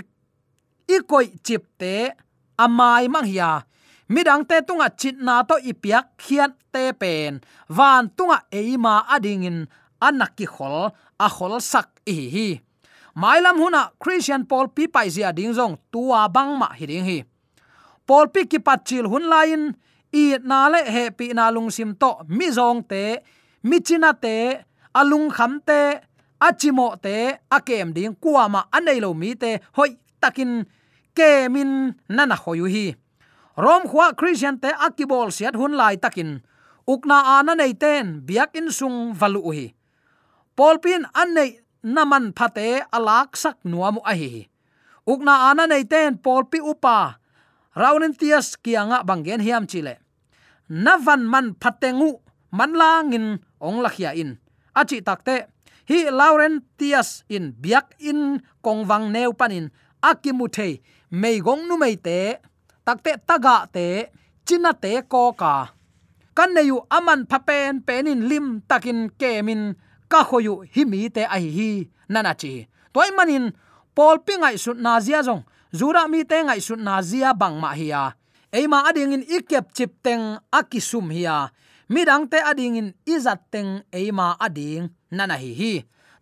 ikoi 0.88 1.38
chip 1.44 1.64
te 1.78 2.10
amai 2.58 3.08
mang 3.08 3.24
hiya 3.24 3.64
midang 4.08 4.44
te 4.48 4.60
tunga 4.66 4.88
chit 5.00 5.16
na 5.16 5.42
to 5.48 5.56
ipiak 5.70 6.18
khian 6.18 6.52
te 6.72 6.92
pen. 6.92 7.40
Van 7.68 8.10
tunga 8.16 8.42
eima 8.52 9.06
adingin 9.14 9.66
anaki 10.00 10.46
khol, 10.46 10.92
a 11.18 11.28
khol 11.28 11.60
sak 11.60 11.88
i 12.06 12.16
hi 12.34 12.48
mailam 13.14 13.58
huna 13.62 13.90
christian 14.02 14.44
paul 14.44 14.68
pi 14.68 14.86
pai 14.90 15.08
zia 15.08 15.32
ding 15.32 15.54
jong 15.54 15.78
tua 15.92 16.28
bang 16.28 16.58
ma 16.58 16.68
hi 16.74 16.86
ding 16.86 17.06
hi. 17.06 17.18
Paul 18.06 18.28
pi 18.28 18.44
ki 18.50 18.58
pachil 18.58 19.06
hun 19.08 19.30
lain 19.30 19.72
i 20.14 20.24
na 20.50 20.68
le 20.72 20.80
he 20.94 21.04
pi 21.18 21.26
na 21.36 21.50
lung 21.54 21.70
sim 21.76 21.90
to, 21.98 22.10
mi 22.28 22.46
zong 22.56 22.86
te, 22.90 23.02
mi 23.68 23.80
china 23.86 24.10
te 24.24 24.36
alung 24.94 25.28
kham 25.36 25.58
te 25.68 25.80
achimo 26.46 26.86
te 27.04 27.16
akem 27.56 27.92
ding 27.96 28.14
kuama 28.22 28.60
anei 28.76 28.98
lo 29.04 29.10
mi 29.14 29.34
te, 29.42 29.58
hoi 29.76 29.90
takin 30.22 30.62
ke 31.16 31.30
min 31.54 31.70
nana 32.08 32.36
hoyu 32.42 32.66
hi. 32.74 32.86
Rom 33.64 33.82
khwa 33.90 34.06
christian 34.18 34.58
te 34.62 34.70
akibol 34.86 35.30
siat 35.36 35.54
hun 35.58 35.74
lai 35.80 35.96
takin. 36.04 36.42
Ukna 36.86 37.18
ana 37.38 37.54
nei 37.54 37.72
ten, 37.74 38.20
biak 38.26 38.50
in 38.58 38.68
sung 38.78 39.14
valu 39.18 39.42
hi. 39.56 39.66
Polpin 40.56 41.06
an 41.14 41.34
nei 41.34 41.50
naman 41.84 42.32
phate 42.32 42.80
alak 42.96 43.36
sak 43.36 43.60
nuamu 43.68 44.00
a 44.08 44.16
hi 44.16 44.48
ukna 45.04 45.52
ana 45.52 45.68
nei 45.68 45.84
ten 45.84 46.16
polpi 46.16 46.60
upa 46.60 47.20
raunin 47.76 48.16
tias 48.16 48.56
kianga 48.56 49.04
bangen 49.04 49.40
hiam 49.44 49.68
chile 49.68 50.00
navan 50.68 51.22
man 51.32 51.54
phatengu 51.60 52.20
manlangin 52.52 53.38
ong 53.60 53.78
lakhia 53.84 54.14
in. 54.14 54.38
Achi 54.74 55.00
takte 55.00 55.46
hi 55.88 55.98
lauren 56.10 56.64
tias 56.78 57.22
in 57.28 57.54
biak 57.62 57.94
in 57.98 58.40
kongwang 58.64 59.12
neu 59.14 59.32
panin 59.32 59.70
akimuthe 60.02 60.80
meigong 61.10 61.68
nu 61.68 61.76
mei 61.76 61.96
te 61.96 62.38
takte 62.86 63.12
taga 63.28 63.56
te, 63.74 64.10
china 64.46 64.72
te 64.72 65.02
ko 65.08 65.32
ka. 65.32 65.72
Kan 66.34 66.50
neyu 66.54 66.82
aman 66.90 67.26
phapen 67.30 67.80
penin 67.86 68.26
lim 68.26 68.46
takin 68.68 69.10
kemin 69.20 69.78
ka 70.08 70.20
khoyu 70.28 70.66
himi 70.74 71.10
te 71.14 71.22
ai 71.36 71.46
hi 71.56 71.70
nana 72.08 72.32
chi 72.40 72.52
toy 72.94 73.10
manin 73.16 73.44
pol 73.96 74.16
pingai 74.26 74.56
sut 74.64 74.78
na 74.84 74.92
zia 75.00 75.20
jong 75.26 75.42
zura 75.78 76.02
mi 76.12 76.20
te 76.30 76.36
ngai 76.46 76.60
sut 76.66 76.80
na 76.86 76.94
zia 77.10 77.30
bang 77.40 77.56
ma 77.62 77.70
hiya 77.78 78.02
eima 78.54 78.86
ading 78.86 79.18
in 79.18 79.24
ikep 79.26 79.74
chip 79.74 79.98
teng 79.98 80.38
akisum 80.54 81.10
hiya. 81.10 81.50
Midang 81.90 82.30
te 82.30 82.38
ading 82.38 82.78
in 82.78 82.88
izat 83.02 83.50
teng 83.50 83.82
eima 83.90 84.38
ading 84.38 84.86
nana 85.10 85.34
hi 85.34 85.50
hi 85.58 85.72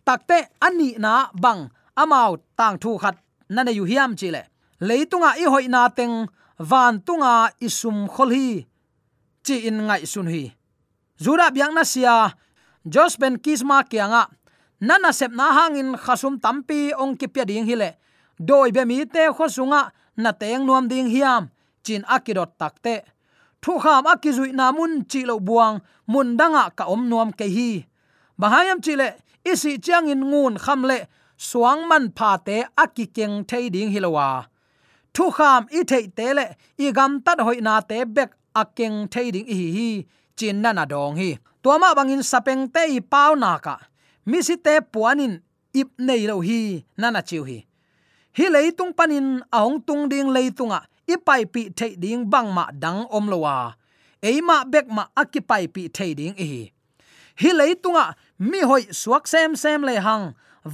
takte 0.01 0.49
ani 0.57 0.97
na 0.97 1.29
bang 1.37 1.69
amau 1.93 2.41
tang 2.57 2.81
thu 2.81 2.97
khat 2.97 3.21
nana 3.53 3.71
yu 3.71 3.85
hiam 3.85 4.17
chile. 4.17 4.49
Leitunga 4.81 5.37
i 5.37 5.45
hoina 5.45 5.87
teng 5.93 6.27
van 6.57 6.99
tunga 7.05 7.53
isum 7.61 8.09
kholhi. 8.09 8.65
Chi 9.45 9.69
in 9.69 9.77
ngai 9.87 10.03
sun 10.09 10.27
hi. 10.27 10.51
Zura 11.23 11.51
biang 11.53 11.73
na 11.75 11.83
sia, 11.83 12.33
jos 12.83 13.15
ben 13.21 13.37
kisma 13.37 13.83
kianga. 13.85 14.27
Nana 14.81 15.13
sep 15.13 15.31
na 15.31 15.53
hangin 15.53 15.95
khasum 15.95 16.41
tampi 16.41 16.91
ong 16.91 17.15
kipya 17.15 17.45
ding 17.45 17.65
hile. 17.69 17.95
Doi 18.39 18.71
be 18.71 18.83
mi 18.85 19.05
te 19.05 19.29
khosunga 19.31 19.91
na 20.17 20.31
teng 20.31 20.65
nuam 20.65 20.89
ding 20.89 21.07
hiam 21.07 21.47
chin 21.85 22.03
akidot 22.15 22.51
takte 22.59 22.95
thu 23.63 23.79
kham 23.83 24.03
akizui 24.13 24.51
namun 24.59 24.91
chi 25.11 25.21
lo 25.29 25.35
buang, 25.47 25.75
mun 26.11 26.37
danga 26.39 26.63
ka 26.77 26.83
om 26.93 27.01
nuam 27.09 27.29
ke 27.39 27.45
hi. 27.55 27.69
Bahayam 28.39 28.79
chile 28.85 29.07
isi 29.51 29.71
chiang 29.83 30.07
in 30.13 30.21
ngun 30.31 30.53
khamle 30.63 30.97
suang 31.37 31.81
man 31.89 32.03
pha 32.17 32.37
te 32.47 32.57
akikeng 32.83 33.35
thei 33.49 33.65
ding 33.73 33.91
hilowa 33.93 34.27
thu 35.13 35.29
kham 35.37 35.61
i 35.77 35.83
thei 35.91 36.05
te 36.17 36.27
le, 36.37 36.45
i 36.77 36.91
gam 36.97 37.11
tat 37.25 37.39
hoi 37.45 37.59
na 37.67 37.73
te 37.89 37.97
bek 38.15 38.29
akeng 38.61 38.97
thei 39.13 39.27
ding 39.35 39.47
hi 39.47 39.67
hi, 39.77 39.89
chin 40.37 40.61
na 40.63 40.69
na 40.77 40.85
dong 40.85 41.15
hi. 41.21 41.29
Tuama 41.63 41.89
bangin 41.97 42.23
sapeng 42.31 42.63
te 42.73 42.81
i 42.97 42.99
pau 42.99 43.35
na 43.35 43.51
ka. 43.65 43.75
Mi 44.25 44.41
si 44.47 44.55
te 44.65 44.73
puanin 44.93 45.33
ip 45.73 45.89
nei 45.97 46.27
lo 46.29 46.35
hi 46.47 46.59
nana 46.97 47.21
chiu 47.29 47.43
hi. 47.49 47.59
Hi 48.37 48.45
leitung 48.55 48.93
panin 48.97 49.27
ahong 49.57 49.79
tung 49.87 50.03
ding 50.11 50.29
leitunga 50.35 50.79
ipai 51.07 51.45
pi 51.53 51.61
thei 51.77 51.95
ding 52.03 52.29
bang 52.31 52.49
ma 52.57 52.65
dang 52.83 53.05
om 53.17 53.25
lowa 53.31 53.75
eima 54.21 54.57
bek 54.73 54.87
ma 54.95 55.03
akipai 55.21 55.67
pi 55.73 55.87
thei 55.95 56.11
ding 56.19 56.35
hi 56.39 56.71
hi 57.41 57.49
leitunga 57.59 58.05
mi 58.39 58.59
hoi 58.69 58.83
suak 59.01 59.27
sem 59.27 59.55
sem 59.55 59.81
le 59.87 59.95
hang 60.07 60.25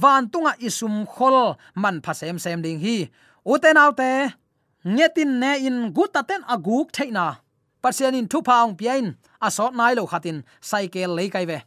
van 0.02 0.22
tunga 0.32 0.52
isum 0.66 1.06
khol 1.14 1.36
man 1.82 1.96
pha 2.04 2.12
sem 2.20 2.36
sem 2.38 2.58
ding 2.62 2.78
hi 2.84 2.96
uten 3.52 3.76
autte 3.82 4.10
ngetin 4.94 5.30
ne 5.42 5.52
in 5.66 5.76
gutaten 5.96 6.42
aguk 6.54 6.88
theina 6.96 7.26
pasian 7.82 8.14
in 8.14 8.28
thu 8.30 8.38
paung 8.48 8.72
piain 8.78 9.06
asot 9.46 9.72
nai 9.78 9.94
lo 9.98 10.06
khatin 10.06 10.38
cycle 10.70 11.12
le 11.16 11.24
kai 11.34 11.44
ve 11.50 11.58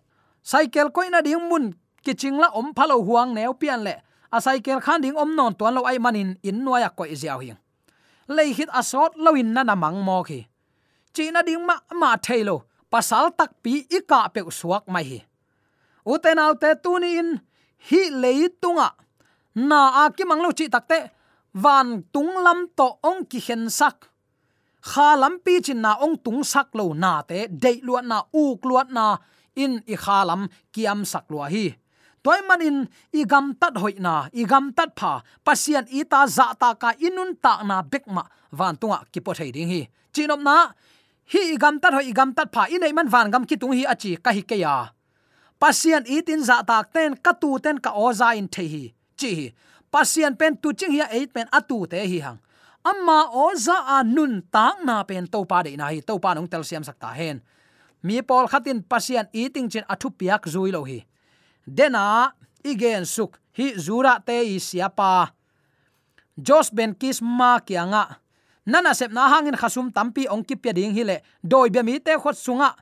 cycle 0.51 0.89
koina 0.95 1.19
ding 1.25 1.43
mun 1.49 1.65
kiching 2.05 2.37
la 2.43 2.47
om 2.59 2.67
phalo 2.77 2.95
huang 3.07 3.33
neu 3.35 3.53
pian 3.61 3.79
le 3.87 3.93
a 4.35 4.37
cycle 4.45 4.79
khan 4.85 5.01
ding 5.03 5.15
om 5.23 5.29
non 5.37 5.53
tuan 5.57 5.73
lo 5.75 5.81
ai 5.89 5.97
manin 6.05 6.29
in 6.43 6.57
noya 6.65 6.89
ko 6.97 7.03
iziaw 7.05 7.39
hing 7.43 7.57
lei 8.27 8.53
hit 8.57 8.69
asot 8.79 9.11
loin 9.15 9.53
na 9.53 9.63
na 9.63 9.75
mang 9.75 9.99
mo 10.07 10.23
khi 10.23 10.39
china 11.13 11.39
ding 11.47 11.65
ma 11.67 11.75
ma 11.99 12.09
thailo 12.25 12.55
pasal 12.91 13.25
tak 13.37 13.51
pi 13.63 13.73
ika 13.97 14.19
pe 14.33 14.41
suak 14.59 14.83
mai 14.93 15.05
hi 15.09 15.19
uten 16.13 16.39
autte 16.39 16.69
tuni 16.83 17.09
in 17.21 17.29
hi 17.87 18.01
leitunga 18.21 18.89
na 19.69 19.79
a 20.01 20.03
ki 20.15 20.23
manglo 20.29 20.49
chi 20.57 20.65
takte 20.73 20.97
van 21.63 21.87
tung 22.13 22.33
lam 22.45 22.59
to 22.77 22.87
ong 23.09 23.21
ki 23.29 23.39
hen 23.47 23.63
sak 23.79 23.97
kha 24.89 25.07
lam 25.21 25.35
pi 25.45 25.53
chin 25.65 25.79
na 25.85 25.91
ong 26.05 26.17
tung 26.25 26.41
sak 26.43 26.67
lo 26.77 26.85
na 27.03 27.11
te 27.29 27.37
dei 27.63 27.77
luat 27.85 28.05
na 28.11 28.17
u 28.41 28.43
kluat 28.61 28.89
na 28.97 29.05
in 29.63 29.73
i 29.93 29.95
kha 30.03 30.17
lam 30.29 30.41
kiam 30.73 30.99
sak 31.11 31.25
lo 31.31 31.39
hi 31.53 31.65
toy 32.23 32.39
manin 32.47 32.87
igam 33.11 33.27
gam 33.29 33.45
tat 33.59 33.75
hoi 33.81 33.95
na, 33.99 34.15
i 34.33 34.43
gam 34.51 34.71
tat 34.73 34.95
pha. 34.99 35.21
Pasien 35.45 35.85
ita 35.91 36.09
ta 36.09 36.27
za 36.27 36.47
ta 36.61 36.73
ka 36.73 36.89
inun 37.07 37.35
ta 37.43 37.53
na 37.63 37.83
bekma 37.83 38.23
van 38.51 38.75
tunga 38.79 39.03
ki 39.11 39.19
po 39.19 39.33
thei 39.33 39.51
ding 39.51 39.69
hi. 39.69 39.81
Chinom 40.13 40.41
na, 40.43 40.71
hi 41.31 41.41
igam 41.53 41.59
gam 41.59 41.79
tat 41.83 41.93
hoi 41.93 42.05
igam 42.11 42.31
gam 42.31 42.35
tat 42.37 42.49
pha. 42.53 42.63
I 42.71 42.91
man 42.93 43.09
van 43.09 43.31
gam 43.31 43.43
ki 43.45 43.55
tung 43.57 43.73
hi 43.73 43.83
achi 43.93 44.15
ka 44.17 44.31
hi 44.31 44.41
ke 44.41 44.55
ya. 44.55 44.75
Pasien 45.59 46.03
itin 46.07 46.41
za 46.43 46.63
ta 46.63 46.83
ten, 46.83 47.15
ka 47.15 47.31
tu 47.41 47.59
ten 47.59 47.77
ka 47.77 47.91
o 47.95 48.11
za 48.13 48.33
in 48.39 48.47
thei 48.47 48.67
hi. 48.67 48.83
Chi 49.19 49.29
hi. 49.39 49.47
Pasien 49.91 50.35
pen 50.39 50.57
tu 50.57 50.73
ching 50.73 50.91
hi 50.95 51.05
eight 51.11 51.33
pen 51.33 51.47
atu 51.51 51.85
te 51.91 51.99
hi 52.11 52.19
hang. 52.25 52.39
Amma 52.83 53.31
oza 53.31 53.77
a 53.95 54.03
nun 54.03 54.43
tak 54.51 54.83
na 54.83 55.03
pen 55.03 55.27
to 55.27 55.45
pa 55.45 55.63
de 55.63 55.75
na 55.77 55.87
hi. 55.93 55.99
To 56.07 56.19
pa 56.19 56.33
nong 56.33 56.47
tel 56.47 56.63
siam 56.63 56.83
sakta 56.83 57.11
hen. 57.19 57.41
Mi 58.03 58.21
pol 58.21 58.47
khatin, 58.51 58.83
pasien 58.83 59.27
eating 59.31 59.69
chin 59.71 59.85
athu 59.87 60.11
piak 60.11 60.43
zui 60.51 60.71
lo 60.75 60.83
hi 60.83 60.99
dena 61.67 62.33
igen 62.63 63.05
suk 63.05 63.39
hi 63.57 63.73
zura 63.77 64.19
te 64.19 64.41
i 64.43 64.59
siapa. 64.59 65.33
Jos 66.37 66.73
ben 66.73 66.95
kis 66.95 67.21
ma 67.21 67.59
kianga. 67.59 68.19
Nana 68.65 68.93
sep 68.95 69.11
na 69.11 69.27
hangin 69.27 69.59
khasum 69.59 69.91
tampi 69.91 70.25
ong 70.29 70.43
ki 70.43 70.55
pya 70.55 70.73
ding 70.73 70.95
hile. 70.95 71.21
Doi 71.43 71.69
be 71.69 71.83
mi 71.83 71.99
te 71.99 72.15
khot 72.17 72.35
sunga. 72.35 72.73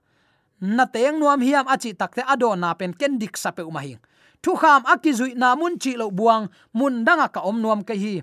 Na 0.62 0.86
teng 0.86 1.18
nuam 1.20 1.42
hiam 1.42 1.66
achi 1.68 1.94
takte 1.94 2.22
ado 2.22 2.56
na 2.56 2.74
pen 2.74 2.94
ken 2.94 3.18
dik 3.18 3.38
sape 3.38 3.66
umahing. 3.66 4.00
Thu 4.42 4.56
kham 4.56 4.86
akizui 4.86 5.34
na 5.38 5.56
mun 5.56 5.78
chi 5.78 5.98
lo 5.98 6.10
buang, 6.10 6.50
mun 6.74 7.06
danga 7.06 7.30
ka 7.30 7.42
om 7.42 7.62
nuam 7.62 7.84
ke 7.84 7.94
hi. 7.94 8.22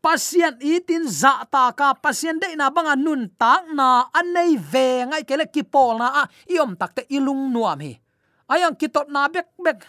Pasien 0.00 0.56
itin 0.58 1.04
za 1.06 1.44
ta 1.50 1.70
ka, 1.76 1.94
pasien 1.94 2.40
de 2.40 2.56
na 2.56 2.70
banga 2.70 2.96
nun 2.96 3.28
tak 3.38 3.68
na, 3.74 4.08
anei 4.16 4.56
ve 4.56 5.04
ngai 5.06 5.22
kele 5.28 5.46
ki 5.46 5.62
pol 5.62 5.98
na 5.98 6.06
a 6.20 6.28
iom 6.48 6.74
takte 6.74 7.04
ilung 7.10 7.52
nuam 7.52 7.78
hi 7.84 8.00
ayang 8.50 8.74
kitot 8.74 9.06
na 9.06 9.30
bek 9.30 9.46
bek. 9.62 9.80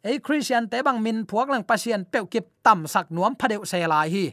Ei, 0.00 0.16
christian, 0.16 0.64
te 0.64 0.80
bang 0.80 0.96
min 0.96 1.28
phuak 1.28 1.52
lang 1.52 1.62
pasien 1.62 2.08
pe 2.08 2.24
kip 2.24 2.48
tam 2.64 2.88
sak 2.88 3.12
nuam 3.12 3.36
phadeu 3.36 3.62
se 3.68 3.78
lai 3.84 4.08
hi. 4.08 4.26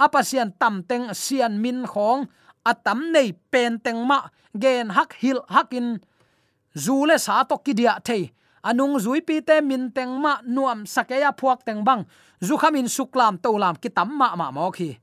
A 0.00 0.08
pasien 0.08 0.48
tam 0.56 0.82
teng 0.82 1.12
sian 1.12 1.60
min 1.60 1.84
khong 1.84 2.24
atam 2.64 3.12
nei 3.12 3.36
pen 3.52 3.76
teng 3.78 4.00
ma, 4.08 4.32
gen 4.56 4.88
hak 4.90 5.12
hil 5.20 5.44
hakin 5.44 6.00
zule 6.72 7.20
sa 7.20 7.44
to 7.44 7.60
kidia 7.60 8.00
thei. 8.00 8.32
Anung 8.64 8.96
zui 8.96 9.20
pi 9.20 9.44
te 9.44 9.60
min 9.60 9.92
teng 9.92 10.16
ma, 10.18 10.40
nuam 10.42 10.88
sakaya 10.88 11.36
phuak 11.36 11.68
teng 11.68 11.84
bang. 11.84 12.08
Zu 12.40 12.56
khamin 12.56 12.88
suklam 12.88 13.36
tolam 13.36 13.76
ki 13.76 13.92
tam 13.92 14.08
ma 14.16 14.32
ma 14.38 14.50
mo 14.50 14.70
khi 14.70 14.96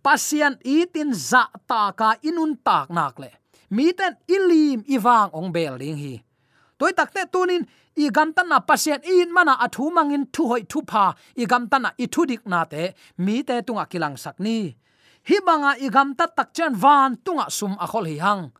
Pasien 0.00 0.56
itin 0.64 1.12
za 1.12 1.52
ta 1.68 1.92
ka 1.92 2.16
inun 2.24 2.56
tak 2.56 2.88
nak 2.88 3.20
le. 3.20 3.30
Mi 3.68 3.92
ten 3.92 4.16
ilim 4.24 4.80
iwang 4.88 5.28
ong 5.36 5.52
bel 5.52 5.76
ding 5.76 5.96
hi 6.00 6.24
toy 6.80 6.92
takte 6.98 7.28
tunin, 7.32 7.62
i 8.02 8.08
gamtan 8.16 8.48
na 8.48 8.58
pasien 8.68 9.00
in 9.04 9.30
mana 9.36 9.54
athu 9.64 9.92
mangin 9.96 10.24
thu 10.34 10.42
hoi 10.50 10.62
thu 10.70 10.80
pha, 10.90 11.04
i 11.36 11.44
gamtan 11.52 11.82
na 11.84 11.90
i 12.02 12.06
thu 12.12 12.24
dik 12.30 12.42
na 12.52 12.64
te, 12.72 12.82
mi 13.24 13.42
te 13.48 13.56
tunga 13.66 13.84
kilang 13.92 14.16
sakni 14.24 14.58
hi 15.28 15.40
banga 15.46 15.74
i 15.78 15.88
gam 15.88 16.14
ta 16.14 16.26
tak 16.26 16.48
chen 16.54 16.74
van 16.74 17.16
tunga 17.24 17.46
sum 17.50 17.76
a 17.84 17.86
khol 17.86 18.06
hi 18.06 18.18
hang. 18.18 18.50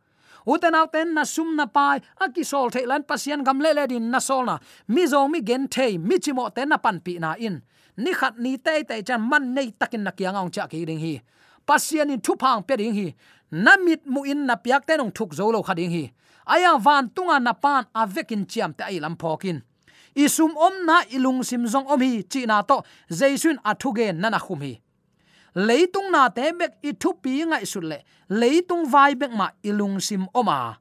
Uten 0.45 0.75
au 0.75 0.87
ten 0.93 1.13
na 1.13 1.23
sum 1.23 1.55
na 1.55 1.65
pai, 1.65 1.97
a 2.23 2.29
ki 2.29 2.43
sol 2.43 2.69
the 2.69 2.85
lan 2.85 3.03
pasien 3.03 3.43
gam 3.43 3.59
le 3.59 3.73
le 3.73 3.87
din 3.87 4.11
na 4.11 4.19
sol 4.19 4.45
na. 4.45 4.57
Mi 4.87 5.05
zo 5.07 5.27
mi 5.27 5.41
gen 5.41 5.67
the 5.67 5.97
mi 5.97 6.19
chi 6.19 6.31
mo 6.31 6.49
ten 6.49 6.69
na 6.69 6.77
pan 6.77 6.99
pi 6.99 7.19
na 7.19 7.35
in. 7.37 7.61
Ni 7.97 8.13
khat 8.13 8.37
ni 8.37 8.57
te 8.57 8.83
te 8.83 9.01
chan 9.03 9.21
man 9.21 9.53
nei 9.53 9.71
takin 9.79 10.03
na 10.03 10.11
kiang 10.11 10.35
ong 10.35 10.51
cha 10.51 10.67
ki 10.67 10.85
ding 10.85 10.99
hi. 10.99 11.21
Pasien 11.67 12.09
in 12.09 12.21
thu 12.21 12.33
phang 12.41 12.63
pe 12.67 12.75
ding 12.77 12.93
hi. 12.93 13.15
Namit 13.51 14.01
mu 14.05 14.23
in 14.23 14.45
na 14.45 14.55
piak 14.55 14.85
te 14.85 14.97
nong 14.97 15.11
thuk 15.11 15.33
zo 15.33 15.51
lo 15.51 15.61
kha 15.61 15.73
ding 15.73 15.91
hi 15.91 16.11
aya 16.45 16.77
van 16.77 17.09
tunga 17.09 17.39
na 17.39 17.53
pan 17.53 17.85
avekin 17.95 18.45
chiam 18.45 18.73
te 18.73 18.83
ai 18.83 18.99
lam 18.99 19.15
phokin. 19.17 19.61
Isum 20.15 20.51
om 20.57 20.85
na 20.85 21.03
ilung 21.15 21.43
sim 21.43 21.65
zong 21.67 21.87
om 21.87 22.01
hi, 22.01 22.23
chi 22.23 22.45
na 22.45 22.61
to 22.61 22.83
jaisun 23.09 23.57
athuge 23.63 24.13
nana 24.15 24.39
khum 24.39 24.61
hi. 24.61 24.81
Leitung 25.55 26.11
na 26.11 26.29
te 26.29 26.51
bek 26.51 26.73
i 26.83 26.91
thu 26.93 27.13
pi 27.13 27.43
ngai 27.45 27.65
su 27.65 27.81
le, 27.81 27.97
leitung 28.29 28.85
vai 28.91 29.15
bek 29.15 29.31
ma 29.31 29.49
ilung 29.63 29.99
sim 29.99 30.27
oma 30.33 30.77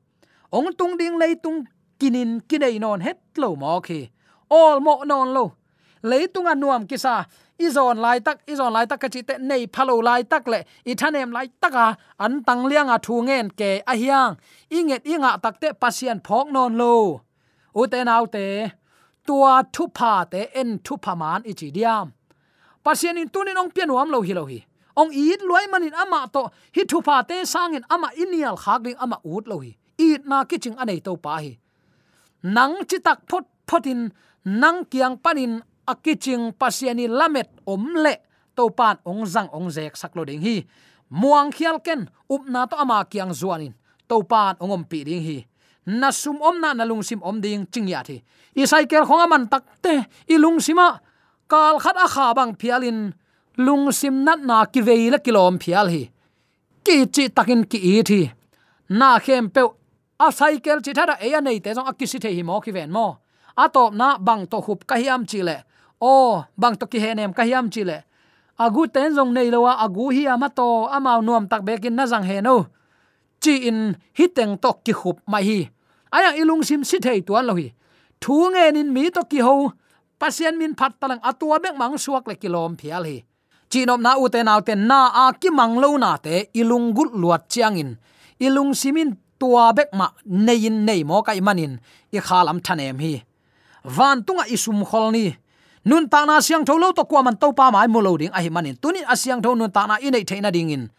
ong 0.52 0.74
tung 0.74 0.98
ding 0.98 1.18
leitung 1.18 1.66
kinin 1.98 2.40
kinai 2.48 2.78
non 2.82 3.00
het 3.00 3.18
lo 3.36 3.54
mo 3.54 3.80
khi 3.80 4.10
all 4.50 4.80
mo 4.80 5.04
non 5.04 5.32
lo 5.32 5.59
leitunga 6.02 6.54
nuam 6.54 6.86
kisa. 6.86 7.24
Izon 7.58 7.98
lai 8.00 8.20
tak 8.20 8.38
izon 8.46 8.72
lai 8.72 8.86
tak 8.86 9.00
ka 9.00 9.08
te 9.08 9.34
nei 9.38 9.66
phalo 9.66 10.02
lai 10.02 10.22
tak 10.22 10.48
le. 10.48 10.64
Ithanem 10.86 11.32
lai 11.32 11.46
taka 11.62 11.96
an 12.18 12.42
tang 12.46 12.64
liang 12.70 12.88
thu 13.02 13.22
ngen 13.22 13.50
ke 13.50 13.70
a 13.86 13.94
hiang. 13.94 14.36
Inget 14.70 15.02
inga 15.04 15.38
takte 15.42 15.68
pasien 15.80 16.18
phok 16.26 16.46
non 16.50 16.72
lo. 16.80 17.20
U 17.74 17.86
te 17.86 18.04
nau 18.04 18.26
te, 18.26 18.70
tua 19.26 19.62
thu 19.74 19.84
pha 19.94 20.24
te 20.32 20.40
en 20.60 20.78
thu 20.84 20.96
pha 21.04 21.14
man 21.14 21.42
ichi 21.50 21.70
diam. 21.76 22.06
Pasien 22.84 23.18
in 23.18 23.28
tunin 23.28 23.60
ong 23.60 23.70
pian 23.74 23.90
wam 23.96 24.08
lo 24.10 24.20
hi 24.20 24.32
lo 24.32 24.44
hi. 24.46 24.60
Ong 24.96 25.10
it 25.12 25.40
loi 25.42 25.66
manin 25.72 25.94
ama 25.94 26.26
to, 26.32 26.42
hi 26.74 26.82
thu 26.90 26.98
pha 27.06 27.22
te 27.28 27.36
sangin 27.52 27.84
ama 27.94 28.08
inial 28.22 28.56
khakling 28.56 28.98
ama 29.04 29.16
ut 29.24 29.44
lo 29.50 29.58
hi. 29.58 29.76
It 29.98 30.26
na 30.26 30.44
kiching 30.44 30.76
anei 30.82 31.00
to 31.04 31.16
pa 31.16 31.36
hi. 31.44 31.52
Nang 32.42 32.74
chi 32.88 32.98
tak 32.98 33.18
phot, 33.28 33.44
photin, 33.68 34.10
nang 34.44 34.84
kiang 34.90 35.16
panin 35.24 35.60
akiching 35.90 36.54
pasiani 36.54 37.08
lamet 37.08 37.50
omle 37.66 38.14
topan 38.54 38.96
pan 38.96 39.04
ong 39.04 39.26
zang 39.26 39.48
zek 39.70 39.96
saklo 39.96 40.24
ding 40.24 40.42
hi. 40.42 40.64
Muang 41.10 41.50
khial 41.50 41.82
ken 41.82 42.08
upna 42.30 42.70
to 42.70 42.76
ama 42.78 43.04
kiang 43.10 43.34
zuanin, 43.34 43.74
topan 44.08 44.54
ongom 44.62 44.84
pi 44.86 45.04
ding 45.04 45.22
hi. 45.22 45.38
Na 45.86 46.10
sum 46.10 46.38
om 46.42 46.60
na 46.60 46.74
na 46.74 46.84
lung 46.84 47.02
sim 47.02 47.20
om 47.22 47.40
ding 47.40 47.66
chingya 47.66 48.04
thi. 48.06 48.22
I 48.54 48.64
cycle 48.66 49.06
khong 49.06 49.24
aman 49.26 49.48
takte 49.48 50.06
i 50.28 50.36
lung 50.38 50.60
sima. 50.60 51.00
Kal 51.50 51.80
khat 51.82 51.96
a 51.96 52.06
kha 52.06 52.34
bang 52.34 52.54
phialin, 52.54 53.12
lung 53.58 53.90
sim 53.92 54.24
nat 54.24 54.38
na 54.38 54.64
ki 54.66 54.80
veila 54.82 55.18
kilom 55.18 55.58
phial 55.58 55.88
hi. 55.88 56.10
Ki 56.84 57.06
chi 57.14 57.28
takin 57.28 57.64
ki 57.66 57.78
i 57.98 58.02
thi. 58.02 58.30
Na 58.90 59.18
khem 59.18 59.50
pe 59.50 59.62
a 60.20 60.28
cycle 60.30 60.80
chi 60.84 60.92
thara 60.92 61.18
e 61.18 61.28
nei 61.40 61.58
te 61.58 61.74
jong 61.74 61.90
akisi 61.90 62.18
the 62.20 62.30
hi 62.30 62.42
mo 62.42 62.60
ki 62.60 62.70
ven 62.70 62.90
mo 62.90 63.18
atop 63.56 63.92
na 63.94 64.18
bang 64.18 64.46
to 64.46 64.60
hup 64.60 64.86
ka 64.86 64.94
hiam 64.96 65.26
chi 65.26 65.42
le 65.42 65.56
o, 66.00 66.42
bang 66.56 66.74
to 66.76 66.86
ki 66.86 66.98
henem 66.98 67.32
ka 67.36 67.44
hiam 67.44 67.70
chile. 67.70 68.04
Agu 68.60 68.88
ten 68.92 69.14
jong 69.16 69.32
nei 69.32 69.48
lowa, 69.48 69.80
agu 69.80 70.12
hi 70.12 70.26
ama 70.28 70.48
to 70.52 70.88
amao 70.88 71.20
nuam 71.24 71.48
tak 71.48 71.64
bekin 71.64 71.96
na 71.96 72.04
jang 72.04 72.24
he 72.24 72.40
no. 72.40 72.66
Chi 73.40 73.68
in 73.68 73.96
hiteng 74.16 74.60
tok 74.60 74.84
ki 74.84 74.92
khup 74.92 75.20
mai 75.28 75.44
hi. 75.44 75.60
Aya 76.12 76.36
ilung 76.36 76.60
sim 76.60 76.84
si 76.84 76.98
thei 77.00 77.20
tuan 77.24 77.46
lo 77.48 77.54
hi. 77.56 77.72
Thu 78.20 78.52
nge 78.52 78.64
nin 78.76 78.92
mi 78.92 79.08
to 79.10 79.24
ki 79.24 79.40
ho. 79.40 79.72
Pasien 80.20 80.58
min 80.60 80.76
phat 80.76 80.92
talang 81.00 81.22
atua 81.24 81.56
bek 81.56 81.76
mang 81.80 81.96
suak 81.96 82.28
le 82.28 82.34
kilom 82.36 82.76
phial 82.76 83.04
hi. 83.08 83.24
Chinom 83.70 84.02
na 84.02 84.20
ute 84.20 84.44
naw 84.44 84.60
ten 84.60 84.84
na 84.90 85.08
a 85.08 85.32
ki 85.32 85.48
mang 85.48 85.80
lo 85.80 85.96
na 85.96 86.20
te 86.20 86.52
ilung 86.52 86.92
gut 86.92 87.16
luat 87.16 87.48
chiang 87.48 87.80
in. 87.80 87.96
Ilung 88.36 88.76
simin 88.76 89.16
tua 89.40 89.72
bek 89.72 89.88
ma 89.96 90.12
nein 90.26 90.84
nei 90.84 91.00
mo 91.08 91.22
kai 91.24 91.40
manin 91.40 91.80
i 92.12 92.18
khalam 92.20 92.60
thanem 92.60 92.98
hi. 93.00 93.14
Van 93.96 94.20
tunga 94.26 94.44
isum 94.52 94.84
khol 94.84 95.08
ni 95.16 95.32
nun 95.84 96.08
ta 96.08 96.28
na 96.28 96.40
siang 96.40 96.64
tholo 96.64 96.92
to 96.92 97.04
kwa 97.04 97.22
man 97.24 97.36
to 97.36 97.52
pa 97.52 97.70
mai 97.70 97.88
mulo 97.88 98.16
ding 98.18 98.32
a 98.34 98.40
hi 98.42 98.48
manin. 98.48 98.76
Tunin 98.76 99.04
asyang 99.08 99.40
tho 99.42 99.54
nun 99.54 99.70
ta 99.72 99.86
na 99.86 99.96
inei 99.96 100.24
theina 100.24 100.52
ding 100.52 100.70
in. 100.70 100.90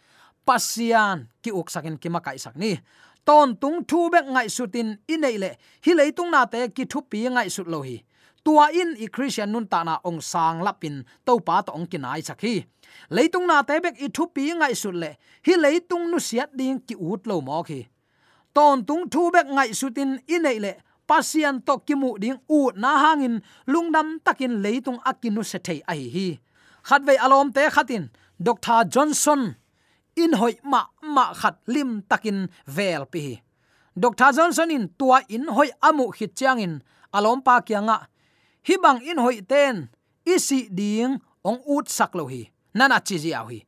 Pasian, 0.46 1.30
ki 1.42 1.50
uk 1.54 1.70
sakin 1.70 1.98
ki 1.98 2.08
makai 2.08 2.38
sak 2.38 2.56
ni. 2.56 2.78
Ton 3.24 3.54
tung 3.56 3.84
thu 3.86 4.10
bek 4.10 4.26
ngai 4.26 4.48
sutin 4.50 4.98
inei 5.08 5.38
le. 5.38 5.50
Hi 5.86 6.10
tung 6.10 6.30
na 6.30 6.46
te 6.46 6.68
ki 6.68 6.84
thu 6.84 7.02
pi 7.02 7.28
ngai 7.30 7.48
sut 7.48 7.68
lo 7.68 7.82
hi. 7.82 8.02
Tua 8.44 8.74
in 8.74 8.96
i 8.98 9.06
christian 9.06 9.52
nun 9.52 9.66
ta 9.70 9.84
na 9.84 10.02
ong 10.02 10.20
sang 10.20 10.62
lapin 10.66 11.04
to 11.24 11.38
pa 11.38 11.62
to 11.62 11.70
ong 11.72 11.86
kinai 11.86 12.18
sakhi 12.18 12.66
tung 13.30 13.46
na 13.46 13.62
te 13.62 13.78
bek 13.78 14.02
i 14.02 14.08
thu 14.10 14.26
pi 14.34 14.50
ngai 14.50 14.74
sut 14.74 14.94
le. 14.94 15.14
Hi 15.46 15.78
tung 15.88 16.10
nu 16.10 16.18
siat 16.18 16.50
ding 16.58 16.82
ki 16.82 16.94
ut 16.98 17.26
lo 17.26 17.40
mo 17.40 17.62
khi 17.62 17.86
ton 18.52 18.84
tung 18.84 19.08
thu 19.08 19.30
bek 19.30 19.46
ngai 19.46 19.70
sutin 19.74 20.18
inei 20.26 20.58
le 20.58 20.74
pasian 21.12 21.60
to 21.60 21.76
kimu 21.86 22.16
ding 22.22 22.40
u 22.48 22.72
na 22.82 22.90
hangin 23.02 23.36
lungdam 23.68 24.08
takin 24.24 24.64
leitung 24.64 24.96
akinu 25.04 25.44
se 25.44 25.58
thei 25.66 25.80
ai 25.92 26.08
hi. 26.14 26.28
Khatwei 26.88 27.18
alom 27.24 27.48
te 27.56 27.62
khatin 27.74 28.04
dr 28.46 28.80
johnson, 28.92 29.42
in 30.16 30.32
hoi 30.40 30.54
ma 30.64 30.80
ma 31.14 31.24
khat 31.40 31.56
lim 31.74 31.90
takin 32.10 32.38
vel 32.76 33.04
pi 33.12 33.24
dr 34.02 34.28
johnson 34.36 34.70
in 34.76 34.88
tua 34.98 35.18
in 35.28 35.44
hoi 35.56 35.68
amu 35.88 36.06
hi 36.16 36.26
changin 36.38 36.74
alom 37.16 37.38
pa 37.46 37.54
kianga 37.66 37.96
hi 38.66 38.74
bang 38.82 39.00
in 39.10 39.18
hoi 39.24 39.36
ten 39.52 39.76
isi 40.34 40.60
ding 40.78 41.12
ong 41.44 41.60
ut 41.74 41.86
sak 41.96 42.14
lo 42.18 42.24
hi, 42.32 42.42
nana 42.74 42.98
chi 43.06 43.16
ji 43.22 43.32
hi 43.36 43.58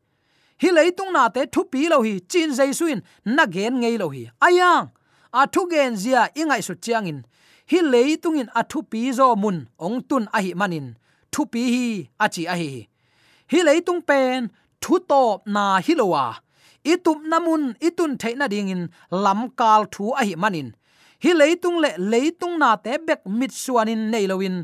hi 0.60 0.68
leitung 0.76 1.12
na 1.12 1.28
te 1.34 1.42
thu 1.52 1.60
pi 1.72 1.88
lo 1.92 1.98
hi, 2.06 2.14
chin 2.30 2.50
jaisuin 2.56 3.00
na 3.36 3.44
gen 3.54 3.74
ngei 3.80 3.96
lo 3.98 4.08
hi. 4.14 4.22
Ayang, 4.46 4.88
a 5.32 5.46
thu 5.46 5.68
gen 5.70 5.96
zia 6.02 6.22
ingai 6.40 6.62
su 6.62 6.74
chiangin 6.84 7.18
hi 7.70 7.78
leitungin 7.92 8.48
athu 8.60 8.78
pi 8.90 9.00
zo 9.18 9.26
mun 9.42 9.56
ong 9.84 9.98
tun 10.08 10.24
a 10.36 10.38
hi 10.44 10.52
manin. 10.60 10.86
Thu 11.32 11.42
pi 11.52 11.62
hi 11.74 11.86
achi 12.24 12.42
a 12.52 12.54
hi. 12.60 12.70
Hi 13.50 13.58
leitung 13.68 14.00
pen, 14.08 14.48
thu 14.82 14.94
to 15.10 15.22
na 15.54 15.64
hilowa 15.86 16.24
itup 16.92 17.18
namun 17.30 17.62
itun 17.86 18.12
theina 18.20 18.46
dingin 18.52 18.82
lam 19.24 19.40
kal 19.58 19.82
thu 19.94 20.04
a 20.20 20.22
hi 20.28 20.34
manin. 20.42 20.68
Hi 21.24 21.32
leitung 21.40 21.76
le 21.84 21.90
leitung 22.12 22.54
na 22.62 22.76
te 22.84 22.92
bek 23.06 23.20
mit 23.38 23.52
suanin 23.62 24.02
neilowin 24.12 24.56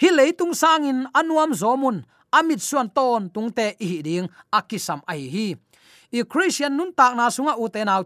hi 0.00 0.08
leitung 0.18 0.54
sangin 0.54 0.98
anuam 1.18 1.50
zomun 1.60 1.96
amit 2.38 2.60
suan 2.68 2.88
ton 2.96 3.30
tungte 3.34 3.66
i 3.82 4.02
ding 4.06 4.26
akisam 4.58 5.00
ai 5.12 5.26
hi 5.34 5.46
i 6.14 6.22
christian 6.32 6.72
nun 6.78 6.90
tak 6.98 7.12
na 7.18 7.30
sunga 7.34 7.54
u 7.62 7.66
nau 7.84 8.02